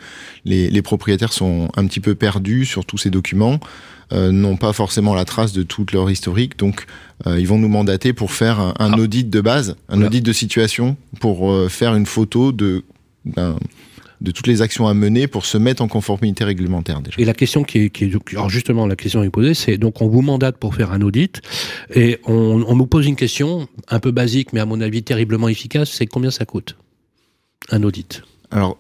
les, 0.44 0.82
propriétaires 0.82 1.32
sont 1.32 1.68
un 1.76 1.87
petit 1.87 2.00
peu 2.00 2.14
perdus 2.14 2.64
sur 2.64 2.85
tous 2.85 2.99
ces 2.99 3.11
documents, 3.11 3.61
euh, 4.12 4.32
n'ont 4.32 4.56
pas 4.56 4.73
forcément 4.73 5.14
la 5.14 5.25
trace 5.25 5.52
de 5.52 5.62
toute 5.62 5.92
leur 5.92 6.11
historique, 6.11 6.58
donc 6.58 6.87
euh, 7.26 7.38
ils 7.38 7.47
vont 7.47 7.58
nous 7.58 7.68
mandater 7.68 8.12
pour 8.12 8.32
faire 8.32 8.58
un, 8.58 8.75
ah. 8.78 8.99
audit 8.99 9.30
de 9.30 9.40
base, 9.40 9.76
un 9.88 10.02
audit 10.02 10.25
de 10.25 10.32
situation, 10.32 10.97
pour 11.20 11.52
euh, 11.52 11.68
faire 11.68 11.94
une 11.94 12.06
photo 12.06 12.50
de 12.50 12.85
de 14.20 14.30
toutes 14.30 14.46
les 14.46 14.62
actions 14.62 14.88
à 14.88 14.94
mener 14.94 15.26
pour 15.26 15.46
se 15.46 15.58
mettre 15.58 15.82
en 15.82 15.88
conformité 15.88 16.44
réglementaire 16.44 17.00
déjà. 17.00 17.16
Et 17.20 17.25
la 17.25 17.34
question 17.34 17.62
qui 17.62 17.78
est, 17.78 17.90
qui 17.90 18.04
est 18.04 18.32
alors 18.32 18.50
justement 18.50 18.87
la 18.87 18.96
question 18.96 19.22
est 19.22 19.30
posée, 19.30 19.54
c'est 19.54 19.78
donc 19.78 20.00
on 20.02 20.08
vous 20.08 20.22
mandate 20.22 20.56
pour 20.56 20.75
faire 20.75 20.92
un 20.92 21.02
audit 21.02 21.40
et 21.94 22.18
on, 22.25 22.64
on 22.66 22.76
nous 22.76 22.87
pose 22.87 23.06
une 23.06 23.16
question 23.16 23.68
un 23.88 24.00
peu 24.00 24.10
basique, 24.10 24.52
mais 24.52 24.60
à 24.60 24.66
mon 24.66 24.80
avis 24.80 25.02
terriblement 25.02 25.48
efficace, 25.48 25.90
c'est 25.90 26.06
combien 26.06 26.30
ça 26.30 26.44
coûte 26.44 26.76
un 27.70 27.82
audit? 27.82 28.22
Alors 28.50 28.78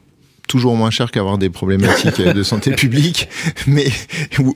toujours 0.48 0.74
moins 0.74 0.90
cher 0.90 1.10
qu'avoir 1.12 1.38
des 1.38 1.50
problématiques 1.50 2.20
de 2.20 2.42
santé 2.42 2.70
publique, 2.74 3.28
mais 3.66 3.86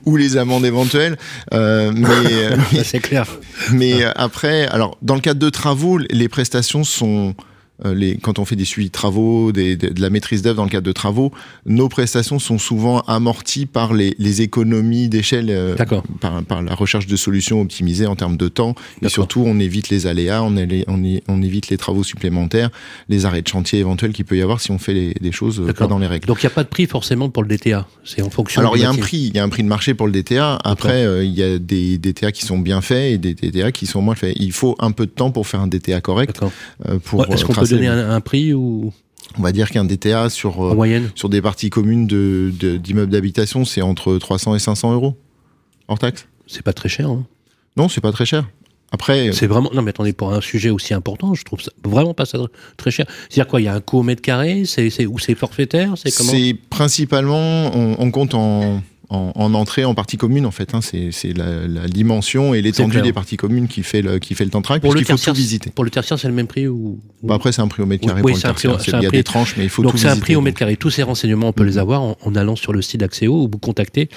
ou, 0.05 0.17
les 0.17 0.35
amendes 0.35 0.65
éventuelles. 0.65 1.17
Euh, 1.53 1.93
mais 1.95 2.83
c'est 2.83 2.99
clair. 2.99 3.27
Mais 3.71 4.03
après, 4.15 4.65
alors 4.67 4.97
dans 5.01 5.15
le 5.15 5.21
cadre 5.21 5.39
de 5.39 5.49
travaux, 5.49 5.97
les 5.97 6.27
prestations 6.27 6.83
sont 6.83 7.35
euh, 7.39 7.43
les, 7.85 8.17
quand 8.17 8.39
on 8.39 8.45
fait 8.45 8.55
des 8.55 8.65
suivis 8.65 8.89
travaux, 8.89 9.51
des, 9.51 9.75
de, 9.75 10.01
la 10.01 10.09
maîtrise 10.09 10.41
d'œuvre 10.41 10.57
dans 10.57 10.63
le 10.63 10.69
cadre 10.69 10.85
de 10.85 10.91
travaux, 10.91 11.31
nos 11.65 11.89
prestations 11.89 12.39
sont 12.39 12.57
souvent 12.57 13.01
amorties 13.01 13.65
par 13.65 13.93
les, 13.93 14.15
les 14.19 14.41
économies 14.41 15.09
d'échelle, 15.09 15.47
euh, 15.49 15.75
par, 16.19 16.43
par, 16.43 16.61
la 16.61 16.75
recherche 16.75 17.07
de 17.07 17.15
solutions 17.15 17.61
optimisées 17.61 18.05
en 18.05 18.15
termes 18.15 18.37
de 18.37 18.47
temps. 18.47 18.75
Et 19.01 19.09
surtout, 19.09 19.43
on 19.45 19.59
évite 19.59 19.89
les 19.89 20.07
aléas, 20.07 20.43
on, 20.43 20.55
on, 20.55 21.19
on, 21.27 21.41
évite 21.41 21.69
les 21.69 21.77
travaux 21.77 22.03
supplémentaires, 22.03 22.69
les 23.09 23.25
arrêts 23.25 23.41
de 23.41 23.47
chantier 23.47 23.79
éventuels 23.79 24.13
qu'il 24.13 24.25
peut 24.25 24.37
y 24.37 24.41
avoir 24.41 24.61
si 24.61 24.71
on 24.71 24.77
fait 24.77 24.93
les, 24.93 25.13
des 25.13 25.31
choses 25.31 25.59
euh, 25.59 25.73
pas 25.73 25.87
dans 25.87 25.99
les 25.99 26.07
règles. 26.07 26.27
Donc 26.27 26.41
il 26.41 26.45
n'y 26.45 26.51
a 26.51 26.55
pas 26.55 26.63
de 26.63 26.69
prix 26.69 26.85
forcément 26.85 27.29
pour 27.29 27.43
le 27.43 27.55
DTA, 27.55 27.87
c'est 28.03 28.21
en 28.21 28.29
fonction. 28.29 28.61
Alors 28.61 28.77
il 28.77 28.81
y 28.81 28.85
a 28.85 28.89
un 28.89 28.95
prix, 28.95 29.17
il 29.17 29.35
y 29.35 29.39
a 29.39 29.43
un 29.43 29.49
prix 29.49 29.63
de 29.63 29.67
marché 29.67 29.93
pour 29.93 30.07
le 30.07 30.13
DTA. 30.13 30.59
Après, 30.63 31.25
il 31.25 31.33
y 31.33 31.43
a 31.43 31.59
des 31.59 31.97
DTA 31.97 32.31
qui 32.31 32.45
sont 32.45 32.59
bien 32.59 32.81
faits 32.81 33.13
et 33.13 33.17
des 33.17 33.33
DTA 33.33 33.71
qui 33.71 33.85
sont 33.85 34.01
moins 34.01 34.15
faits. 34.15 34.35
Il 34.39 34.51
faut 34.51 34.75
un 34.79 34.91
peu 34.91 35.05
de 35.05 35.11
temps 35.11 35.31
pour 35.31 35.47
faire 35.47 35.61
un 35.61 35.67
DTA 35.67 36.01
correct. 36.01 36.39
pour 37.03 37.25
donner 37.75 37.87
un, 37.87 38.21
prix 38.21 38.53
ou? 38.53 38.93
On 39.37 39.41
va 39.41 39.51
dire 39.51 39.71
qu'un 39.71 39.85
DTA 39.85 40.29
sur, 40.29 40.63
euh, 40.63 41.01
sur 41.15 41.29
des 41.29 41.41
parties 41.41 41.69
communes 41.69 42.07
d'immeubles 42.07 42.57
de, 42.57 42.77
d'immeubles 42.77 43.11
d'habitation, 43.11 43.65
c'est 43.65 43.81
entre 43.81 44.17
300 44.17 44.55
et 44.55 44.59
500 44.59 44.93
euros 44.93 45.17
hors 45.87 45.99
taxe. 45.99 46.27
C'est 46.47 46.61
pas 46.61 46.73
très 46.73 46.89
cher. 46.89 47.09
Hein. 47.09 47.25
Non, 47.77 47.89
c'est 47.89 48.01
pas 48.01 48.11
très 48.11 48.25
cher. 48.25 48.47
Après, 48.91 49.29
euh, 49.29 49.31
c'est 49.31 49.47
vraiment 49.47 49.71
non 49.73 49.81
mais 49.81 49.89
attendez 49.89 50.13
pour 50.13 50.31
un 50.31 50.41
sujet 50.41 50.69
aussi 50.69 50.93
important, 50.93 51.33
je 51.33 51.43
trouve 51.43 51.59
ça 51.61 51.71
vraiment 51.83 52.13
pas 52.13 52.25
ça 52.25 52.37
très 52.77 52.91
cher. 52.91 53.07
C'est-à-dire 53.27 53.47
quoi 53.47 53.59
Il 53.59 53.63
y 53.63 53.67
a 53.67 53.73
un 53.73 53.81
coût 53.81 53.99
au 53.99 54.03
mètre 54.03 54.21
carré, 54.21 54.65
c'est 54.65 55.07
ou 55.07 55.17
c'est 55.17 55.33
forfaitaire, 55.33 55.93
c'est 55.95 56.15
comment? 56.15 56.31
C'est 56.31 56.55
principalement 56.69 57.71
on 57.73 58.11
compte 58.11 58.35
en 58.35 58.83
en, 59.13 59.53
entrée 59.53 59.85
en 59.85 59.93
partie 59.93 60.17
commune 60.17 60.45
en 60.45 60.51
fait. 60.51 60.73
Hein, 60.73 60.79
c'est 60.81 61.37
la, 61.37 61.87
dimension 61.87 62.53
et 62.53 62.61
l'étendue 62.61 63.01
des 63.01 63.13
parties 63.13 63.37
communes 63.37 63.67
qui 63.67 63.83
fait 63.83 64.01
le, 64.01 64.19
qui 64.19 64.33
fait 64.33 64.43
le 64.43 64.49
temps 64.49 64.59
de 64.59 64.63
travail. 64.63 64.81
Pour 64.81 64.93
le 64.93 65.03
faut 65.03 65.15
tout 65.15 65.33
visiter. 65.33 65.69
Pour 65.69 65.83
le 65.83 65.89
tertiaire, 65.89 66.17
c'est 66.17 66.27
le 66.27 66.33
même 66.33 66.47
prix 66.47 66.67
ou, 66.67 66.99
bah, 67.21 67.35
Après, 67.35 67.51
c'est 67.51 67.61
un 67.61 67.67
prix 67.67 67.83
au 67.83 67.85
mètre 67.85 68.05
carré 68.05 68.21
pour 68.21 68.29
le 68.29 68.35
tertiaire. 68.35 68.77
Il 68.87 69.03
y 69.03 69.05
a 69.05 69.09
des 69.09 69.23
tranches, 69.23 69.55
mais 69.57 69.63
il 69.63 69.69
faut 69.69 69.83
donc 69.83 69.91
tout 69.91 69.97
visiter. 69.97 70.09
Donc 70.09 70.15
c'est 70.15 70.21
un 70.21 70.23
prix 70.23 70.35
au 70.35 70.41
mètre 70.41 70.57
carré. 70.57 70.75
Tous 70.75 70.89
ces 70.89 71.03
renseignements, 71.03 71.49
on 71.49 71.53
peut 71.53 71.63
les 71.63 71.77
avoir 71.77 72.01
en, 72.01 72.35
allant 72.35 72.55
sur 72.55 72.73
le 72.73 72.81
site 72.81 72.99
d'Axéo 72.99 73.43
ou 73.43 73.49
vous 73.51 73.59
contacter, 73.59 74.09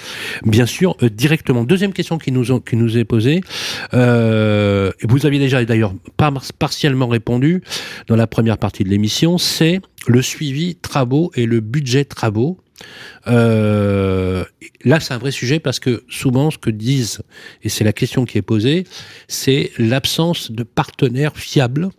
bien 0.45 0.65
sûr, 0.65 0.95
euh, 1.03 1.09
directement. 1.09 1.63
Deuxième 1.63 1.93
question 1.93 2.17
qui 2.17 2.31
nous, 2.31 2.51
ont, 2.51 2.59
qui 2.59 2.75
nous 2.75 2.97
est 2.97 3.05
posée. 3.05 3.41
Euh, 3.93 4.91
vous 5.03 5.25
aviez 5.25 5.39
déjà 5.39 5.63
d'ailleurs 5.63 5.93
partiellement 6.59 7.07
répondu 7.07 7.61
dans 8.07 8.15
la 8.15 8.27
première 8.27 8.57
partie 8.57 8.83
de 8.83 8.89
l'émission. 8.89 9.37
C'est 9.37 9.81
le 10.07 10.21
suivi 10.21 10.75
travaux 10.75 11.31
et 11.35 11.45
le 11.45 11.59
budget 11.59 12.05
travaux. 12.05 12.57
Euh, 13.27 14.43
là, 14.83 14.99
c'est 14.99 15.13
un 15.13 15.17
vrai 15.17 15.31
sujet 15.31 15.59
parce 15.59 15.79
que 15.79 16.03
souvent, 16.09 16.51
ce 16.51 16.57
que 16.57 16.69
disent, 16.69 17.21
et 17.63 17.69
c'est 17.69 17.83
la 17.83 17.93
question 17.93 18.25
qui 18.25 18.37
est 18.37 18.43
posée, 18.43 18.85
c'est 19.27 19.71
l'absence 19.77 20.51
de 20.51 20.63
partenaires 20.63 21.35
fiables 21.35 21.89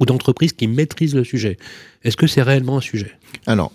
ou 0.00 0.06
d'entreprises 0.06 0.52
qui 0.52 0.66
maîtrisent 0.66 1.14
le 1.14 1.24
sujet. 1.24 1.56
Est-ce 2.04 2.16
que 2.16 2.26
c'est 2.26 2.42
réellement 2.42 2.78
un 2.78 2.82
sujet? 2.82 3.12
Alors, 3.46 3.72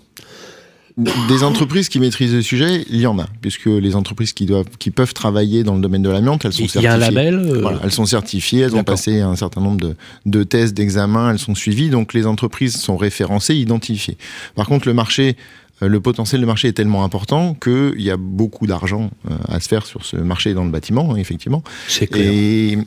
des 0.96 1.42
entreprises 1.42 1.88
qui 1.88 1.98
maîtrisent 1.98 2.34
le 2.34 2.42
sujet, 2.42 2.84
il 2.88 3.00
y 3.00 3.06
en 3.08 3.18
a, 3.18 3.26
puisque 3.40 3.66
les 3.66 3.96
entreprises 3.96 4.32
qui 4.32 4.46
doivent, 4.46 4.68
qui 4.78 4.92
peuvent 4.92 5.12
travailler 5.12 5.64
dans 5.64 5.74
le 5.74 5.80
domaine 5.80 6.02
de 6.02 6.08
l'amiante, 6.08 6.44
elles 6.44 6.52
sont 6.52 6.68
certifiées. 6.68 6.80
Il 6.82 6.84
y 6.84 6.86
a 6.86 6.92
un 6.92 6.96
label. 6.98 7.34
Euh, 7.34 7.78
elles 7.82 7.90
sont 7.90 8.06
certifiées, 8.06 8.60
elles 8.60 8.76
ont 8.76 8.84
passé 8.84 9.20
un 9.20 9.34
certain 9.34 9.60
nombre 9.60 9.80
de, 9.80 9.96
de 10.24 10.44
tests, 10.44 10.72
d'examens, 10.72 11.32
elles 11.32 11.40
sont 11.40 11.56
suivies, 11.56 11.90
donc 11.90 12.14
les 12.14 12.26
entreprises 12.26 12.76
sont 12.76 12.96
référencées, 12.96 13.56
identifiées. 13.56 14.16
Par 14.54 14.68
contre, 14.68 14.86
le 14.86 14.94
marché 14.94 15.36
le 15.80 16.00
potentiel 16.00 16.40
de 16.40 16.46
marché 16.46 16.68
est 16.68 16.72
tellement 16.72 17.04
important 17.04 17.54
qu'il 17.54 18.00
y 18.00 18.10
a 18.10 18.16
beaucoup 18.16 18.66
d'argent 18.66 19.10
euh, 19.30 19.34
à 19.48 19.60
se 19.60 19.68
faire 19.68 19.86
sur 19.86 20.04
ce 20.04 20.16
marché 20.16 20.54
dans 20.54 20.64
le 20.64 20.70
bâtiment, 20.70 21.12
hein, 21.12 21.16
effectivement. 21.16 21.62
C'est 21.88 22.06
clair. 22.06 22.30
Et 22.32 22.78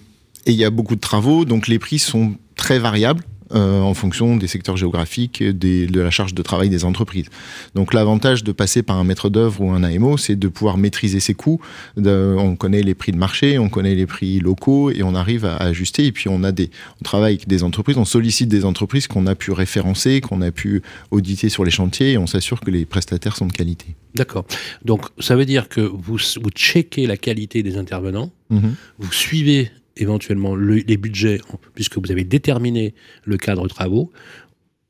il 0.46 0.54
y 0.54 0.64
a 0.64 0.70
beaucoup 0.70 0.96
de 0.96 1.02
travaux, 1.02 1.46
donc 1.46 1.68
les 1.68 1.80
prix 1.80 2.00
sont 2.00 2.36
très 2.56 2.80
variables. 2.80 3.24
Euh, 3.56 3.80
en 3.80 3.94
fonction 3.94 4.36
des 4.36 4.48
secteurs 4.48 4.76
géographiques, 4.76 5.42
des, 5.42 5.88
de 5.88 6.02
la 6.02 6.12
charge 6.12 6.34
de 6.34 6.42
travail 6.42 6.68
des 6.68 6.84
entreprises. 6.84 7.28
Donc 7.76 7.94
l'avantage 7.94 8.44
de 8.44 8.52
passer 8.52 8.84
par 8.84 8.98
un 8.98 9.06
maître 9.06 9.30
d'œuvre 9.30 9.62
ou 9.62 9.72
un 9.72 9.84
AMO, 9.84 10.18
c'est 10.18 10.36
de 10.36 10.50
pouvoir 10.50 10.78
maîtriser 10.78 11.22
ses 11.22 11.34
coûts. 11.34 11.62
De, 11.96 12.36
on 12.38 12.58
connaît 12.58 12.82
les 12.82 12.94
prix 12.94 13.14
de 13.14 13.18
marché, 13.18 13.58
on 13.58 13.70
connaît 13.70 13.96
les 13.96 14.06
prix 14.06 14.40
locaux 14.40 14.92
et 14.92 15.02
on 15.02 15.16
arrive 15.16 15.46
à, 15.46 15.56
ajuster. 15.58 16.08
Et 16.08 16.12
puis 16.12 16.28
on 16.28 16.44
a 16.44 16.52
des, 16.52 16.70
on 17.00 17.04
travaille 17.04 17.36
avec 17.36 17.48
des 17.48 17.64
entreprises, 17.64 17.98
on 17.98 18.06
sollicite 18.06 18.50
des 18.50 18.66
entreprises 18.66 19.08
qu'on 19.08 19.28
a 19.28 19.36
pu 19.36 19.52
référencer, 19.52 20.20
qu'on 20.20 20.42
a 20.42 20.52
pu 20.52 20.82
auditer 21.12 21.48
sur 21.48 21.64
les 21.64 21.72
chantiers 21.72 22.14
et 22.14 22.18
on 22.18 22.28
s'assure 22.28 22.60
que 22.60 22.70
les 22.70 22.86
prestataires 22.86 23.38
sont 23.38 23.46
de 23.46 23.54
qualité. 23.54 23.96
D'accord. 24.16 24.46
Donc 24.84 25.06
ça 25.20 25.38
veut 25.38 25.46
dire 25.46 25.70
que 25.70 25.80
vous, 25.80 26.18
vous 26.42 26.50
checkez 26.54 27.08
la 27.08 27.16
qualité 27.16 27.64
des 27.64 27.78
intervenants, 27.78 28.32
mm-hmm. 28.52 28.74
vous 29.00 29.14
suivez 29.14 29.72
éventuellement 29.98 30.56
les 30.56 30.98
budgets, 30.98 31.42
puisque 31.76 31.98
vous 31.98 32.12
avez 32.12 32.24
déterminé 32.24 32.94
le 33.26 33.38
cadre 33.38 33.64
de 33.64 33.70
travaux, 33.70 34.12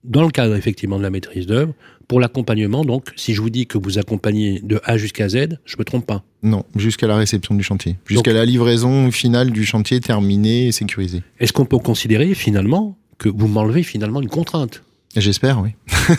dans 0.04 0.24
le 0.24 0.30
cadre 0.30 0.56
effectivement 0.56 0.98
de 0.98 1.04
la 1.04 1.10
maîtrise 1.10 1.48
d'œuvre, 1.48 1.74
pour 2.08 2.22
l'accompagnement, 2.22 2.86
donc, 2.86 3.12
si 3.18 3.34
je 3.34 3.42
vous 3.42 3.50
dis 3.50 3.68
que 3.68 3.78
vous 3.78 4.00
accompagnez 4.00 4.62
de 4.62 4.80
A 4.86 4.98
jusqu'à 4.98 5.28
Z, 5.28 5.60
je 5.66 5.76
me 5.78 5.84
trompe 5.84 6.06
pas. 6.06 6.24
Non, 6.42 6.64
jusqu'à 6.76 7.08
la 7.08 7.18
réception 7.18 7.54
du 7.54 7.64
chantier, 7.64 7.98
jusqu'à 8.06 8.32
la 8.32 8.46
livraison 8.46 9.12
finale 9.12 9.52
du 9.52 9.66
chantier 9.66 10.00
terminé 10.00 10.68
et 10.68 10.72
sécurisé. 10.72 11.22
Est-ce 11.40 11.52
qu'on 11.52 11.66
peut 11.66 11.80
considérer 11.80 12.34
finalement 12.34 12.98
que 13.18 13.28
vous 13.28 13.48
m'enlevez 13.48 13.84
finalement 13.84 14.22
une 14.22 14.30
contrainte? 14.30 14.84
J'espère, 15.16 15.62
oui. 15.62 15.70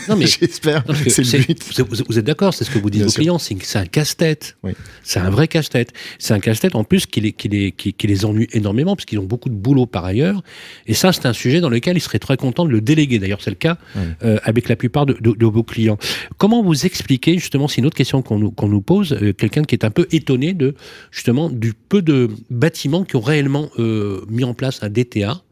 Non, 0.08 0.16
mais 0.16 0.26
j'espère. 0.40 0.82
C'est 1.08 1.22
le 1.22 1.44
but. 1.44 1.80
Vous, 2.08 2.18
êtes 2.18 2.24
d'accord 2.24 2.54
C'est 2.54 2.64
ce 2.64 2.70
que 2.70 2.78
vous 2.78 2.90
dites 2.90 3.04
aux 3.04 3.10
clients. 3.10 3.38
C'est 3.38 3.76
un 3.76 3.86
casse-tête. 3.86 4.56
Oui. 4.62 4.72
C'est 5.02 5.20
un 5.20 5.30
vrai 5.30 5.46
casse-tête. 5.46 5.92
C'est 6.18 6.34
un 6.34 6.40
casse-tête 6.40 6.74
en 6.74 6.84
plus 6.84 7.06
qui 7.06 7.20
les, 7.20 7.32
qui, 7.32 7.48
les, 7.48 7.72
qui, 7.72 7.94
les 8.06 8.24
ennuie 8.24 8.48
énormément 8.52 8.96
parce 8.96 9.04
qu'ils 9.04 9.18
ont 9.18 9.24
beaucoup 9.24 9.50
de 9.50 9.54
boulot 9.54 9.86
par 9.86 10.04
ailleurs. 10.04 10.42
Et 10.86 10.94
ça, 10.94 11.12
c'est 11.12 11.26
un 11.26 11.32
sujet 11.32 11.60
dans 11.60 11.68
lequel 11.68 11.96
ils 11.96 12.00
seraient 12.00 12.18
très 12.18 12.36
contents 12.36 12.64
de 12.64 12.70
le 12.70 12.80
déléguer. 12.80 13.18
D'ailleurs, 13.18 13.42
c'est 13.42 13.50
le 13.50 13.56
cas 13.56 13.78
euh, 14.24 14.38
avec 14.42 14.68
la 14.68 14.76
plupart 14.76 15.06
de, 15.06 15.16
de, 15.20 15.46
vos 15.46 15.62
clients. 15.62 15.98
Comment 16.38 16.62
vous 16.62 16.86
expliquez 16.86 17.34
justement 17.34 17.68
C'est 17.68 17.78
une 17.78 17.86
autre 17.86 17.96
question 17.96 18.22
qu'on 18.22 18.38
nous, 18.38 18.50
qu'on 18.50 18.68
nous 18.68 18.82
pose. 18.82 19.12
Euh, 19.12 19.32
quelqu'un 19.32 19.62
qui 19.62 19.74
est 19.74 19.84
un 19.84 19.90
peu 19.90 20.06
étonné 20.10 20.54
de 20.54 20.74
justement 21.10 21.50
du 21.50 21.74
peu 21.74 22.02
de 22.02 22.30
bâtiments 22.50 23.04
qui 23.04 23.16
ont 23.16 23.20
réellement 23.20 23.70
euh, 23.78 24.24
mis 24.28 24.44
en 24.44 24.54
place 24.54 24.82
un 24.82 24.88
DTA 24.88 25.42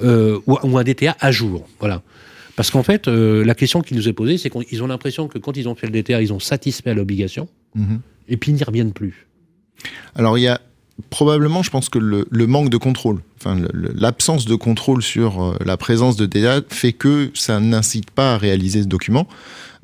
ou, 0.00 0.58
ou 0.62 0.78
un 0.78 0.84
DTA 0.84 1.16
à 1.20 1.30
jour. 1.30 1.68
Voilà. 1.78 2.02
Parce 2.56 2.70
qu'en 2.70 2.82
fait, 2.82 3.08
euh, 3.08 3.44
la 3.44 3.54
question 3.54 3.80
qui 3.80 3.94
nous 3.94 4.08
est 4.08 4.12
posée, 4.12 4.38
c'est 4.38 4.50
qu'ils 4.50 4.82
ont 4.82 4.86
l'impression 4.86 5.28
que 5.28 5.38
quand 5.38 5.56
ils 5.56 5.68
ont 5.68 5.74
fait 5.74 5.86
le 5.86 5.92
DTR, 5.92 6.20
ils 6.20 6.32
ont 6.32 6.40
satisfait 6.40 6.90
à 6.90 6.94
l'obligation, 6.94 7.48
mhm. 7.74 8.00
et 8.28 8.36
puis 8.36 8.52
ils 8.52 8.56
n'y 8.56 8.64
reviennent 8.64 8.92
plus. 8.92 9.26
Alors 10.14 10.38
il 10.38 10.42
y 10.42 10.48
a 10.48 10.60
probablement, 11.10 11.62
je 11.62 11.70
pense 11.70 11.88
que 11.88 11.98
le, 11.98 12.46
manque 12.46 12.68
de 12.68 12.76
contrôle, 12.76 13.20
enfin 13.38 13.56
l'absence 13.72 14.44
de 14.44 14.54
contrôle 14.54 15.02
sur 15.02 15.42
euh, 15.42 15.56
la 15.64 15.76
présence 15.76 16.16
de 16.16 16.26
DTA 16.26 16.60
fait 16.68 16.92
que 16.92 17.30
ça 17.34 17.58
n'incite 17.58 18.10
pas 18.10 18.34
à 18.34 18.38
réaliser 18.38 18.82
ce 18.82 18.88
document. 18.88 19.26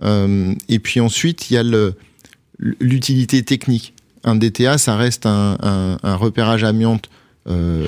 Euh, 0.03 0.55
et 0.69 0.79
puis 0.79 1.01
ensuite, 1.01 1.51
il 1.51 1.55
y 1.55 1.57
a 1.57 1.65
l'utilité 2.59 3.43
technique. 3.43 3.95
Un 4.25 4.37
DTA, 4.37 4.79
ça 4.79 4.97
reste 4.97 5.27
un, 5.27 5.97
repérage 6.03 6.65
amiante 6.65 7.09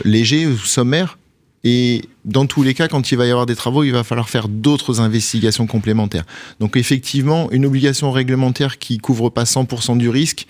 léger 0.05 0.47
ou 0.47 0.57
sommaire 0.57 1.19
et 1.63 2.03
dans 2.25 2.47
tous 2.47 2.63
les 2.63 2.75
cas, 2.75 2.89
quand 2.89 3.13
il 3.13 3.19
va 3.19 3.27
y 3.27 3.31
avoir 3.31 3.47
des 3.47 3.57
travaux, 3.57 3.85
il 3.85 3.93
va 3.93 4.03
falloir 4.03 4.31
faire 4.31 4.49
d'autres 4.49 5.01
investigations 5.01 5.67
complémentaires. 5.67 6.25
Donc 6.59 6.77
effectivement, 6.77 7.51
une 7.51 7.67
obligation 7.67 8.11
réglementaire 8.13 8.79
qui 8.79 8.99
couvre 8.99 9.29
pas 9.29 9.45
100% 9.45 9.99
du 9.99 10.09
risque, 10.09 10.47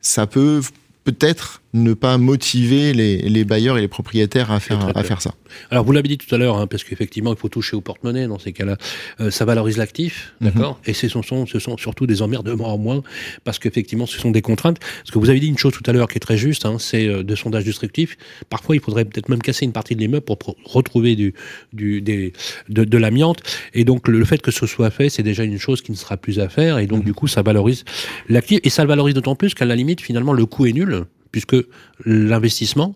ça 0.00 0.26
peut 0.26 0.60
peut-être 1.04 1.62
ne 1.76 1.94
pas 1.94 2.18
motiver 2.18 2.92
les, 2.92 3.44
bailleurs 3.44 3.78
et 3.78 3.80
les 3.80 3.88
propriétaires 3.88 4.50
à 4.50 4.60
faire, 4.60 4.96
à 4.96 5.02
faire 5.02 5.22
ça. 5.22 5.34
Alors 5.70 5.84
vous 5.84 5.92
l'avez 5.92 6.08
dit 6.08 6.18
tout 6.18 6.32
à 6.34 6.38
l'heure, 6.38 6.56
hein, 6.56 6.66
parce 6.66 6.84
qu'effectivement 6.84 7.32
il 7.32 7.38
faut 7.38 7.48
toucher 7.48 7.76
au 7.76 7.80
porte-monnaie 7.80 8.26
dans 8.26 8.38
ces 8.38 8.52
cas-là. 8.52 8.76
Euh, 9.20 9.30
ça 9.30 9.44
valorise 9.44 9.76
l'actif, 9.76 10.34
mhm. 10.40 10.50
d'accord? 10.50 10.80
Et 10.86 10.92
ce 10.92 11.08
sont, 11.08 11.22
ce 11.22 11.58
sont 11.58 11.76
surtout 11.76 12.06
des 12.06 12.22
emmerdements 12.22 12.72
en 12.72 12.78
moins, 12.78 13.02
parce 13.44 13.58
qu'effectivement 13.58 14.06
ce 14.06 14.18
sont 14.18 14.30
des 14.30 14.42
contraintes. 14.42 14.78
Parce 14.78 15.10
que 15.10 15.18
vous 15.18 15.30
avez 15.30 15.40
dit 15.40 15.48
une 15.48 15.58
chose 15.58 15.72
tout 15.72 15.88
à 15.88 15.92
l'heure 15.92 16.08
qui 16.08 16.16
est 16.16 16.20
très 16.20 16.36
juste, 16.36 16.66
hein, 16.66 16.76
c'est 16.78 17.06
euh, 17.06 17.22
de 17.22 17.34
sondage 17.34 17.64
destructif. 17.64 18.16
Parfois 18.50 18.76
il 18.76 18.80
faudrait 18.80 19.04
peut-être 19.04 19.28
même 19.28 19.42
casser 19.42 19.64
une 19.64 19.72
partie 19.72 19.94
de 19.94 20.00
l'immeuble 20.00 20.24
pour 20.24 20.38
retrouver 20.64 21.16
du, 21.16 21.34
du, 21.72 22.00
des, 22.00 22.32
de, 22.68 22.98
l'amiante. 22.98 23.42
Et 23.74 23.84
donc 23.84 24.08
le, 24.08 24.24
fait 24.24 24.40
que 24.40 24.50
ce 24.50 24.66
soit 24.66 24.90
fait, 24.90 25.08
c'est 25.08 25.22
déjà 25.22 25.44
une 25.44 25.58
chose 25.58 25.82
qui 25.82 25.92
ne 25.92 25.96
sera 25.96 26.16
plus 26.16 26.40
à 26.40 26.48
faire. 26.48 26.78
Et 26.78 26.86
donc 26.86 27.00
mhm. 27.00 27.06
du 27.06 27.14
coup 27.14 27.28
ça 27.28 27.42
valorise 27.42 27.84
l'actif. 28.28 28.60
Et 28.64 28.70
ça 28.70 28.82
le 28.82 28.88
valorise 28.88 29.14
d'autant 29.14 29.36
plus 29.36 29.54
qu'à 29.54 29.64
la 29.64 29.76
limite 29.76 30.00
finalement 30.00 30.32
le 30.32 30.46
coût 30.46 30.66
est 30.66 30.72
nul 30.72 31.04
puisque 31.36 31.66
l'investissement 32.06 32.94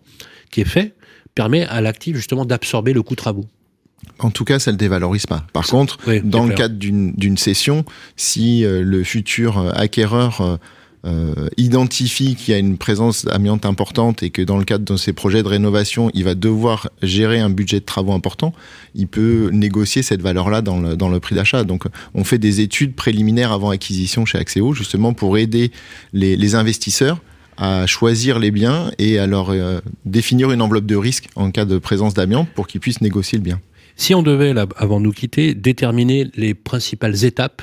qui 0.49 0.61
est 0.61 0.67
fait 0.67 0.95
permet 1.35 1.63
à 1.65 1.79
l'actif 1.79 2.15
justement 2.15 2.43
d'absorber 2.43 2.91
le 2.91 3.03
coût 3.03 3.13
de 3.13 3.17
travaux. 3.17 3.45
En 4.17 4.31
tout 4.31 4.45
cas, 4.45 4.57
ça 4.57 4.71
ne 4.71 4.77
le 4.77 4.79
dévalorise 4.79 5.27
pas. 5.27 5.45
Par 5.53 5.67
contre, 5.67 5.99
dans 6.23 6.47
le 6.47 6.55
cadre 6.55 6.73
d'une 6.73 7.37
cession, 7.37 7.85
si 8.15 8.65
euh, 8.65 8.81
le 8.81 9.03
futur 9.03 9.59
euh, 9.59 9.71
acquéreur 9.75 10.59
euh, 11.05 11.49
identifie 11.57 12.33
qu'il 12.33 12.51
y 12.51 12.55
a 12.55 12.57
une 12.57 12.79
présence 12.79 13.27
amiante 13.27 13.67
importante 13.67 14.23
et 14.23 14.31
que 14.31 14.41
dans 14.41 14.57
le 14.57 14.65
cadre 14.65 14.85
de 14.85 14.97
ses 14.97 15.13
projets 15.13 15.43
de 15.43 15.47
rénovation, 15.47 16.09
il 16.15 16.23
va 16.23 16.33
devoir 16.33 16.89
gérer 17.03 17.39
un 17.39 17.51
budget 17.51 17.79
de 17.79 17.85
travaux 17.85 18.13
important, 18.13 18.53
il 18.95 19.07
peut 19.07 19.51
négocier 19.53 20.01
cette 20.01 20.23
valeur-là 20.23 20.63
dans 20.63 20.79
le, 20.79 20.95
dans 20.95 21.09
le 21.09 21.19
prix 21.19 21.35
d'achat. 21.35 21.63
Donc, 21.63 21.83
on 22.15 22.23
fait 22.23 22.39
des 22.39 22.61
études 22.61 22.95
préliminaires 22.95 23.51
avant 23.51 23.69
acquisition 23.69 24.25
chez 24.25 24.39
Axéo, 24.39 24.73
justement 24.73 25.13
pour 25.13 25.37
aider 25.37 25.71
les, 26.11 26.35
les 26.35 26.55
investisseurs 26.55 27.19
à 27.57 27.85
choisir 27.87 28.39
les 28.39 28.51
biens 28.51 28.91
et 28.97 29.19
à 29.19 29.27
leur 29.27 29.51
euh, 29.51 29.79
définir 30.05 30.51
une 30.51 30.61
enveloppe 30.61 30.85
de 30.85 30.95
risque 30.95 31.27
en 31.35 31.51
cas 31.51 31.65
de 31.65 31.77
présence 31.77 32.13
d'amiante 32.13 32.49
pour 32.55 32.67
qu'ils 32.67 32.81
puissent 32.81 33.01
négocier 33.01 33.37
le 33.37 33.43
bien. 33.43 33.61
Si 33.95 34.15
on 34.15 34.23
devait, 34.23 34.53
là, 34.53 34.65
avant 34.77 34.99
de 34.99 35.05
nous 35.05 35.11
quitter, 35.11 35.53
déterminer 35.53 36.29
les 36.35 36.53
principales 36.53 37.23
étapes 37.23 37.61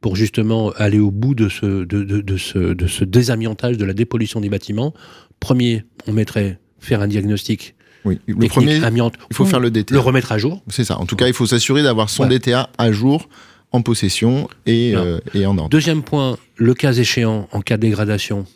pour 0.00 0.16
justement 0.16 0.70
aller 0.76 0.98
au 0.98 1.10
bout 1.10 1.34
de 1.34 1.48
ce, 1.48 1.84
de, 1.84 2.02
de, 2.02 2.36
ce, 2.36 2.58
de 2.58 2.86
ce 2.86 3.04
désamiantage, 3.04 3.76
de 3.76 3.84
la 3.84 3.94
dépollution 3.94 4.40
des 4.40 4.48
bâtiments, 4.48 4.94
premier, 5.40 5.84
on 6.06 6.12
mettrait 6.12 6.58
faire 6.78 7.00
un 7.00 7.08
diagnostic 7.08 7.74
oui, 8.04 8.20
le 8.26 8.46
premier, 8.46 8.82
amiante, 8.84 9.14
il 9.30 9.36
faut 9.36 9.44
faire 9.44 9.60
le 9.60 9.70
DTA. 9.70 9.94
Le 9.94 10.00
remettre 10.00 10.32
à 10.32 10.38
jour. 10.38 10.62
C'est 10.68 10.84
ça. 10.84 10.98
En 10.98 11.04
tout 11.04 11.16
cas, 11.16 11.26
il 11.26 11.34
faut 11.34 11.46
s'assurer 11.46 11.82
d'avoir 11.82 12.08
son 12.08 12.26
DTA 12.26 12.70
à 12.78 12.92
jour, 12.92 13.28
en 13.72 13.82
possession 13.82 14.48
et, 14.66 14.94
euh, 14.94 15.18
et 15.34 15.46
en 15.46 15.58
ordre. 15.58 15.68
Deuxième 15.68 16.02
point, 16.02 16.38
le 16.56 16.74
cas 16.74 16.92
échéant, 16.92 17.48
en 17.52 17.60
cas 17.60 17.76
de 17.76 17.82
dégradation, 17.82 18.46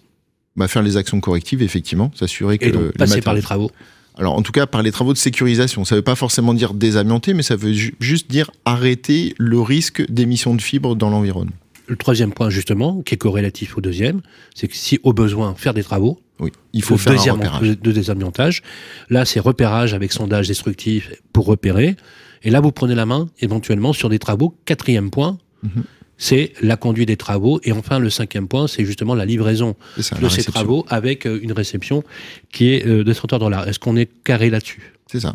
bah, 0.57 0.69
faire 0.69 0.83
les 0.83 0.97
actions 0.97 1.21
correctives, 1.21 1.63
effectivement, 1.63 2.11
s'assurer 2.15 2.59
que... 2.59 2.67
Et 2.67 2.73
donc, 2.73 2.93
passer 2.93 3.21
par 3.21 3.35
les 3.35 3.43
travaux 3.43 3.71
alors 4.19 4.35
en 4.35 4.43
tout 4.43 4.53
cas 4.53 4.67
par 4.67 4.83
les 4.83 4.93
travaux 4.93 5.13
de 5.13 5.19
sécurisation, 5.19 5.85
ça 5.85 5.95
ne 5.95 6.01
veut 6.01 6.05
pas 6.05 6.15
forcément 6.15 6.53
dire 6.53 6.75
désamianter, 6.75 7.33
mais 7.33 7.43
ça 7.43 7.57
veut 7.57 7.73
juste 7.73 8.31
dire 8.31 8.51
arrêter 8.65 9.35
le 9.39 9.61
risque 9.61 10.05
d'émission 10.11 10.55
de 10.55 10.61
fibres 10.61 10.97
dans 10.97 11.09
l'environnement. 11.09 11.53
Le 11.87 11.97
troisième 11.97 12.33
point 12.33 12.51
justement, 12.51 13.01
qui 13.03 13.15
est 13.15 13.19
corrélatif 13.19 13.79
au 13.79 13.81
deuxième, 13.81 14.21
c'est 14.55 14.69
que 14.69 14.77
si 14.77 15.01
au 15.03 15.13
besoin 15.13 15.55
faire 15.55 15.75
des 15.75 15.83
travaux, 15.83 16.21
oui, 16.41 16.53
il 16.73 16.83
faut 16.83 16.99
faire 16.99 17.21
un 17.27 17.33
repérage. 17.33 17.79
de 17.79 17.93
désamiantage. 17.93 18.63
Là, 19.09 19.25
c'est 19.25 19.41
repérage 19.41 19.95
avec 19.95 20.13
sondage 20.13 20.49
destructif 20.49 21.11
pour 21.33 21.47
repérer. 21.47 21.97
Et 22.43 22.51
là, 22.51 22.61
vous 22.61 22.73
prenez 22.73 22.95
la 22.95 23.07
main 23.07 23.29
éventuellement 23.41 23.93
sur 23.93 24.09
des 24.09 24.19
travaux. 24.19 24.55
Quatrième 24.65 25.11
point, 25.11 25.39
mhm 25.63 25.85
c'est 26.23 26.53
la 26.63 26.77
conduite 26.77 27.09
des 27.09 27.17
travaux. 27.17 27.61
Et 27.65 27.73
enfin, 27.73 27.99
le 27.99 28.09
cinquième 28.09 28.47
point, 28.47 28.69
c'est 28.69 28.85
justement 28.85 29.17
la 29.17 29.25
livraison 29.25 29.75
de 29.97 30.29
ces 30.29 30.45
travaux 30.45 30.87
avec 30.89 31.27
euh, 31.27 31.41
une 31.43 31.51
réception 31.51 32.05
qui 32.53 32.73
est 32.73 32.87
euh, 32.87 33.03
de 33.03 33.13
30 33.13 33.33
heures 33.33 33.69
Est-ce 33.69 33.81
qu'on 33.81 33.97
est 33.97 34.09
carré 34.23 34.49
là-dessus? 34.49 34.93
C'est 35.11 35.19
ça. 35.19 35.35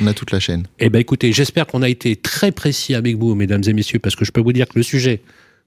On 0.00 0.06
a 0.06 0.14
toute 0.14 0.30
la 0.30 0.38
chaîne. 0.38 0.68
Eh 0.78 0.90
bien, 0.90 1.00
écoutez, 1.00 1.32
j'espère 1.32 1.66
qu'on 1.66 1.82
a 1.82 1.88
été 1.88 2.14
très 2.14 2.52
précis 2.52 2.94
avec 2.94 3.16
vous, 3.16 3.34
mesdames 3.34 3.62
et 3.66 3.72
messieurs, 3.72 3.98
parce 3.98 4.14
que 4.14 4.24
je 4.24 4.30
peux 4.30 4.40
vous 4.40 4.52
dire 4.52 4.68
que 4.68 4.78
le 4.78 4.84
sujet, 4.84 5.22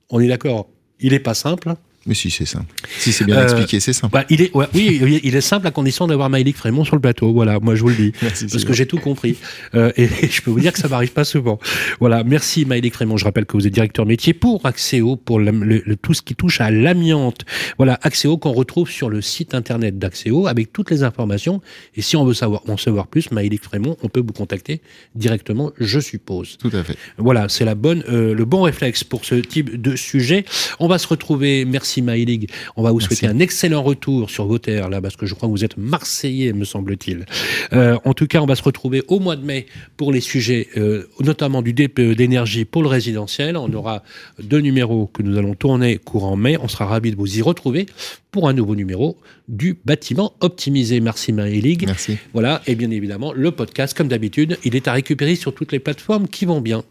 on 0.10 0.22
est 0.22 0.30
d'accord, 0.30 0.70
il 1.02 1.12
n'est 1.12 1.20
pas 1.20 1.34
simple. 1.34 1.74
Mais 2.10 2.16
si, 2.16 2.32
c'est 2.32 2.46
simple. 2.46 2.66
Si 2.98 3.14
c'est 3.14 3.24
bien 3.24 3.38
euh, 3.38 3.44
expliqué, 3.44 3.80
c'est 3.80 3.94
simple. 3.94 4.12
Bah, 4.12 4.26
il 4.32 4.42
est, 4.42 4.52
oui, 4.74 5.22
il 5.24 5.36
est 5.36 5.42
simple 5.42 5.68
à 5.68 5.72
condition 5.72 6.08
d'avoir 6.08 6.28
Maëlic 6.28 6.58
Frémont 6.58 6.84
sur 6.84 6.96
le 6.96 7.02
plateau. 7.02 7.32
Voilà, 7.32 7.60
moi 7.60 7.76
je 7.76 7.84
vous 7.84 7.90
le 7.90 7.96
dis. 7.96 8.14
parce 8.22 8.66
que 8.66 8.74
j'ai 8.74 8.88
tout 8.88 8.98
compris. 8.98 9.38
Euh, 9.76 9.92
et, 9.96 10.08
je 10.08 10.42
peux 10.42 10.50
vous 10.50 10.60
dire 10.60 10.74
que 10.74 10.80
ça 10.80 10.88
m'arrive 10.88 11.14
pas 11.14 11.24
souvent. 11.24 11.60
Voilà, 12.00 12.24
merci 12.24 12.66
Maëlic 12.66 12.96
Frémont. 12.96 13.16
Je 13.16 13.26
rappelle 13.26 13.46
que 13.46 13.56
vous 13.56 13.68
êtes 13.68 13.74
directeur 13.74 14.08
métier 14.08 14.34
pour 14.34 14.66
Axéo, 14.66 15.18
pour 15.18 15.40
le, 15.40 15.96
tout 15.98 16.16
ce 16.16 16.24
qui 16.24 16.34
touche 16.34 16.62
à 16.62 16.72
l'amiante. 16.72 17.46
Voilà, 17.78 18.00
Axéo 18.02 18.38
qu'on 18.38 18.54
retrouve 18.54 18.90
sur 18.90 19.12
le 19.12 19.22
site 19.22 19.54
internet 19.54 20.00
d'Axéo 20.00 20.48
avec 20.48 20.74
toutes 20.74 20.90
les 20.90 21.04
informations. 21.04 21.62
Et 21.96 22.02
si 22.02 22.18
on 22.18 22.26
veut 22.26 22.34
savoir, 22.34 22.64
en 22.68 22.78
savoir 22.78 23.06
plus, 23.06 23.30
Maëlic 23.30 23.62
Frémont, 23.62 23.98
on 24.02 24.10
peut 24.10 24.24
vous 24.26 24.34
contacter 24.34 24.82
directement, 25.14 25.72
je 25.80 26.00
suppose. 26.00 26.58
Tout 26.58 26.72
à 26.74 26.84
fait. 26.84 26.98
Voilà, 27.20 27.50
c'est 27.50 27.66
la 27.66 27.76
bonne, 27.76 28.04
euh, 28.10 28.34
le 28.34 28.46
bon 28.46 28.64
réflexe 28.64 29.04
pour 29.04 29.26
ce 29.26 29.36
type 29.36 29.80
de 29.80 29.96
sujet. 29.96 30.44
On 30.80 30.88
va 30.88 30.98
se 30.98 31.08
retrouver. 31.08 31.66
Merci 31.66 31.99
Merci 32.02 32.48
On 32.76 32.84
va 32.84 32.92
vous 32.92 33.00
souhaiter 33.00 33.28
un 33.28 33.40
excellent 33.40 33.84
retour 33.84 34.30
sur 34.30 34.46
vos 34.46 34.60
terres, 34.60 34.90
là, 34.90 35.02
parce 35.02 35.16
que 35.16 35.26
je 35.26 35.34
crois 35.34 35.48
que 35.48 35.52
vous 35.52 35.66
êtes 35.66 35.78
Marseillais, 35.78 36.54
me 36.54 36.66
semble-t-il. 36.66 37.26
Euh, 37.74 37.98
en 38.06 38.14
tout 38.14 38.28
cas, 38.28 38.42
on 38.42 38.46
va 38.46 38.56
se 38.56 38.64
retrouver 38.64 39.04
au 39.08 39.20
mois 39.20 39.36
de 39.36 39.46
mai 39.46 39.66
pour 39.98 40.12
les 40.12 40.22
sujets, 40.22 40.68
euh, 40.78 41.08
notamment 41.20 41.62
du 41.62 41.74
DPE 41.74 42.16
d'énergie 42.16 42.66
pour 42.66 42.84
le 42.84 42.90
résidentiel. 42.90 43.58
On 43.58 43.72
aura 43.74 44.04
deux 44.42 44.60
numéros 44.60 45.08
que 45.08 45.24
nous 45.24 45.38
allons 45.38 45.56
tourner 45.56 45.98
courant 45.98 46.36
mai. 46.36 46.58
On 46.62 46.68
sera 46.68 46.86
ravis 46.86 47.12
de 47.12 47.16
vous 47.16 47.38
y 47.38 47.42
retrouver 47.42 47.86
pour 48.32 48.48
un 48.48 48.54
nouveau 48.54 48.76
numéro 48.76 49.18
du 49.48 49.78
bâtiment 49.86 50.34
optimisé. 50.40 51.00
Merci 51.00 51.34
Maëlig. 51.34 51.86
Merci. 51.86 52.18
Voilà, 52.34 52.62
et 52.68 52.76
bien 52.76 52.92
évidemment, 52.92 53.34
le 53.34 53.52
podcast, 53.52 53.98
comme 53.98 54.08
d'habitude, 54.08 54.58
il 54.64 54.76
est 54.76 54.88
à 54.88 54.94
récupérer 54.94 55.36
sur 55.36 55.54
toutes 55.54 55.72
les 55.72 55.80
plateformes 55.80 56.28
qui 56.28 56.46
vont 56.46 56.62
bien. 56.62 56.84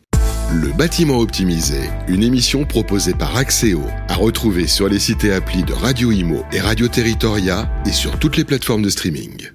Le 0.51 0.73
bâtiment 0.73 1.19
optimisé, 1.19 1.91
une 2.09 2.23
émission 2.23 2.65
proposée 2.65 3.13
par 3.13 3.37
Axéo, 3.37 3.83
à 4.09 4.15
retrouver 4.15 4.67
sur 4.67 4.89
les 4.89 4.99
sites 4.99 5.25
et 5.25 5.35
applis 5.35 5.63
de 5.63 5.75
Radio 5.75 6.11
Imo 6.11 6.43
et 6.53 6.61
Radio 6.61 6.89
Territoria 6.89 7.71
et 7.85 7.93
sur 7.93 8.19
toutes 8.19 8.39
les 8.39 8.45
plateformes 8.45 8.81
de 8.81 8.89
streaming. 8.89 9.51